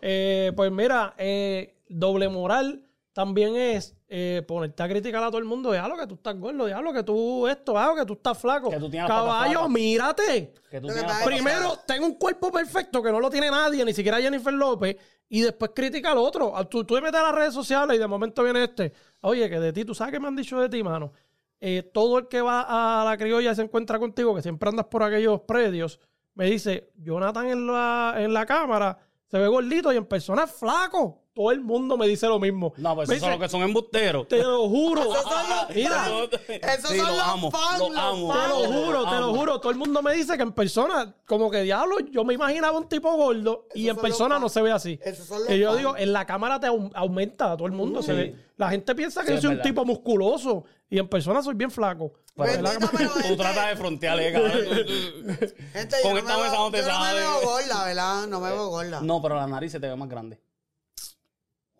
Eh, 0.00 0.52
pues 0.54 0.70
mira, 0.70 1.14
eh, 1.18 1.76
doble 1.88 2.28
moral 2.28 2.84
también 3.14 3.54
es 3.54 3.96
eh, 4.08 4.42
ponerte 4.46 4.82
a 4.82 4.88
criticar 4.88 5.22
a 5.22 5.28
todo 5.28 5.38
el 5.38 5.44
mundo. 5.44 5.70
Déjalo 5.70 5.96
que 5.96 6.06
tú 6.08 6.14
estás 6.16 6.36
gordo, 6.36 6.66
déjalo 6.66 6.92
que 6.92 7.04
tú 7.04 7.46
esto, 7.46 7.72
déjalo 7.72 7.94
que 7.94 8.04
tú 8.04 8.12
estás 8.14 8.36
flaco. 8.36 8.68
Que 8.68 8.76
tú 8.76 8.90
Caballo, 8.90 9.68
mírate. 9.68 10.52
Que 10.68 10.80
tú 10.80 10.88
Primero, 11.24 11.78
tengo 11.86 12.06
un 12.06 12.16
cuerpo 12.16 12.50
perfecto 12.50 13.00
que 13.00 13.12
no 13.12 13.20
lo 13.20 13.30
tiene 13.30 13.50
nadie, 13.50 13.84
ni 13.84 13.94
siquiera 13.94 14.20
Jennifer 14.20 14.52
López, 14.52 14.96
y 15.28 15.42
después 15.42 15.70
critica 15.72 16.10
al 16.10 16.18
otro. 16.18 16.56
Ah, 16.56 16.64
Tú, 16.64 16.84
tú 16.84 16.96
te 16.96 17.00
metes 17.00 17.20
a 17.20 17.22
las 17.22 17.34
redes 17.34 17.54
sociales 17.54 17.96
y 17.96 18.00
de 18.00 18.06
momento 18.08 18.42
viene 18.42 18.64
este. 18.64 18.92
Oye, 19.20 19.48
que 19.48 19.60
de 19.60 19.72
ti, 19.72 19.84
tú 19.84 19.94
sabes 19.94 20.12
que 20.12 20.18
me 20.18 20.26
han 20.26 20.36
dicho 20.36 20.58
de 20.58 20.68
ti, 20.68 20.82
mano. 20.82 21.12
Eh, 21.60 21.88
todo 21.94 22.18
el 22.18 22.26
que 22.26 22.40
va 22.42 23.00
a 23.00 23.04
la 23.04 23.16
criolla 23.16 23.52
y 23.52 23.54
se 23.54 23.62
encuentra 23.62 24.00
contigo, 24.00 24.34
que 24.34 24.42
siempre 24.42 24.68
andas 24.68 24.86
por 24.86 25.04
aquellos 25.04 25.40
predios, 25.42 26.00
me 26.34 26.46
dice, 26.46 26.90
Jonathan 26.96 27.46
en 27.46 27.66
la, 27.68 28.16
en 28.18 28.34
la 28.34 28.44
cámara 28.44 28.98
se 29.30 29.38
ve 29.38 29.46
gordito 29.46 29.92
y 29.92 29.96
en 29.96 30.04
persona 30.04 30.44
es 30.44 30.50
flaco. 30.50 31.23
Todo 31.34 31.50
el 31.50 31.60
mundo 31.60 31.96
me 31.96 32.06
dice 32.06 32.28
lo 32.28 32.38
mismo. 32.38 32.72
No, 32.76 32.94
pues 32.94 33.08
Me 33.08 33.16
esos 33.16 33.24
son 33.28 33.32
los 33.32 33.40
que 33.40 33.48
son 33.48 33.62
embusteros. 33.62 34.28
Te 34.28 34.40
lo 34.40 34.68
juro. 34.68 35.00
Esos 35.02 35.22
son 35.22 35.32
los 35.50 35.74
Mira, 35.74 35.90
fans. 36.04 36.28
Esos 36.48 36.90
Sí, 36.90 36.96
son 36.98 37.06
los 37.08 37.16
los 37.16 37.26
amo, 37.26 37.50
fans, 37.50 37.78
los 37.80 37.90
los 37.90 37.98
amo. 37.98 38.32
Te 38.32 38.48
lo 38.48 38.54
juro, 38.72 39.10
te 39.10 39.16
lo 39.16 39.34
juro. 39.34 39.60
Todo 39.60 39.72
el 39.72 39.78
mundo 39.78 40.00
me 40.00 40.14
dice 40.14 40.36
que 40.36 40.44
en 40.44 40.52
persona, 40.52 41.12
como 41.26 41.50
que 41.50 41.62
diablo, 41.62 41.96
yo 42.12 42.24
me 42.24 42.34
imaginaba 42.34 42.78
un 42.78 42.88
tipo 42.88 43.12
gordo 43.16 43.66
y 43.74 43.88
en 43.88 43.96
son 43.96 44.02
persona 44.02 44.38
no 44.38 44.48
se 44.48 44.62
ve 44.62 44.70
así. 44.70 45.00
Esos 45.02 45.26
son 45.26 45.40
los 45.40 45.50
Y 45.50 45.58
yo 45.58 45.70
fans. 45.70 45.78
digo, 45.78 45.96
en 45.96 46.12
la 46.12 46.24
cámara 46.24 46.60
te 46.60 46.68
au- 46.68 46.90
aumenta 46.94 47.50
a 47.50 47.56
todo 47.56 47.66
el 47.66 47.72
mundo. 47.72 48.00
Se 48.00 48.12
ve. 48.12 48.36
La 48.56 48.70
gente 48.70 48.94
piensa 48.94 49.22
que 49.22 49.30
Sí, 49.30 49.34
yo 49.34 49.40
soy 49.48 49.56
un 49.56 49.62
tipo 49.62 49.84
musculoso 49.84 50.64
y 50.88 50.98
en 51.00 51.08
persona 51.08 51.42
soy 51.42 51.54
bien 51.56 51.72
flaco. 51.72 52.12
Pero- 52.36 52.62
pero 52.96 53.10
Tú 53.28 53.36
tratas 53.36 53.70
de 53.70 53.76
frontearle, 53.76 54.32
cabrón. 54.32 54.52
Gente, 55.72 55.96
Con 56.02 56.12
yo 56.12 56.18
esta 56.18 56.32
no 56.32 56.38
me 56.38 56.44
mesa 56.44 56.52
veo- 56.52 56.64
no 56.64 56.70
te 56.70 56.78
yo 56.78 56.88
no 56.92 57.00
me 57.04 57.14
veo 57.14 57.40
gorda, 57.42 57.84
¿verdad? 57.86 58.26
No 58.28 58.40
me 58.40 58.50
veo 58.50 58.68
gorda. 58.68 59.00
No, 59.00 59.20
pero 59.20 59.34
la 59.34 59.46
nariz 59.48 59.72
se 59.72 59.80
te 59.80 59.88
ve 59.88 59.96
más 59.96 60.08
grande. 60.08 60.40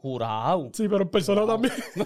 Jurado. 0.05 0.69
Sí, 0.75 0.87
pero 0.87 1.05
en 1.05 1.09
persona 1.09 1.47
también. 1.47 1.73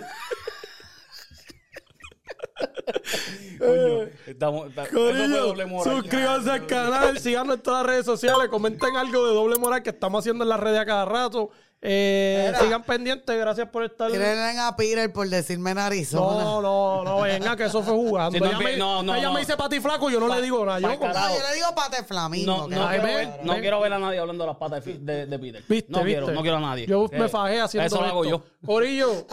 Coño, 3.58 4.02
estamos, 4.24 4.68
estamos, 4.68 4.90
Corillo, 4.90 5.52
no 5.56 5.82
suscríbanse 5.82 6.48
al 6.48 6.66
canal, 6.68 7.18
síganos 7.18 7.56
en 7.56 7.62
todas 7.62 7.82
las 7.82 7.90
redes 7.90 8.06
sociales, 8.06 8.48
comenten 8.50 8.94
algo 8.96 9.26
de 9.26 9.34
doble 9.34 9.56
moral 9.56 9.82
que 9.82 9.90
estamos 9.90 10.20
haciendo 10.20 10.44
en 10.44 10.50
las 10.50 10.60
redes 10.60 10.78
a 10.78 10.86
cada 10.86 11.06
rato. 11.06 11.50
Eh, 11.80 12.52
sigan 12.60 12.82
pendientes, 12.82 13.38
gracias 13.38 13.68
por 13.68 13.84
estar. 13.84 14.10
Creen 14.10 14.58
a 14.58 14.74
Peter 14.76 15.12
por 15.12 15.28
decirme 15.28 15.74
narizona. 15.74 16.42
No, 16.42 16.60
no, 16.60 17.04
no, 17.04 17.20
venga, 17.20 17.56
que 17.56 17.64
eso 17.64 17.82
fue 17.84 17.94
jugando. 17.94 18.36
No, 18.36 18.46
ella 18.46 18.58
me, 18.58 18.76
no, 18.76 19.02
no, 19.04 19.14
ella 19.14 19.28
no. 19.28 19.34
me 19.34 19.40
dice 19.40 19.56
pati 19.56 19.78
flaco 19.78 20.10
y 20.10 20.14
yo 20.14 20.20
no 20.20 20.26
le 20.34 20.42
digo 20.42 20.66
nada. 20.66 20.80
Yo 20.80 20.88
yo 20.90 20.98
le 20.98 21.54
digo 21.54 21.68
pate 21.76 22.02
flamingo. 22.02 22.66
No, 22.68 22.88
quiero, 22.88 23.02
ver, 23.04 23.40
no 23.44 23.54
quiero 23.60 23.80
ver 23.80 23.92
a 23.92 23.98
nadie 24.00 24.18
hablando 24.18 24.42
de 24.42 24.48
las 24.48 24.56
patas 24.56 24.84
de, 24.84 24.98
de, 24.98 25.26
de 25.26 25.38
Peter. 25.38 25.62
Viste, 25.68 25.92
no 25.92 26.02
viste. 26.02 26.20
quiero, 26.20 26.34
no 26.34 26.42
quiero 26.42 26.56
a 26.56 26.60
nadie. 26.60 26.86
Yo 26.86 27.08
me 27.12 27.28
fajé 27.28 27.60
haciendo 27.60 27.86
Eso 27.86 28.00
lo 28.00 28.06
hago 28.06 28.24
esto. 28.24 28.44
yo. 28.44 28.66
Corillo, 28.66 29.26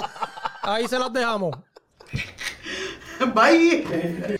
ahí 0.61 0.87
se 0.87 0.99
las 0.99 1.11
dejamos. 1.11 1.57
Bye. 3.33 4.39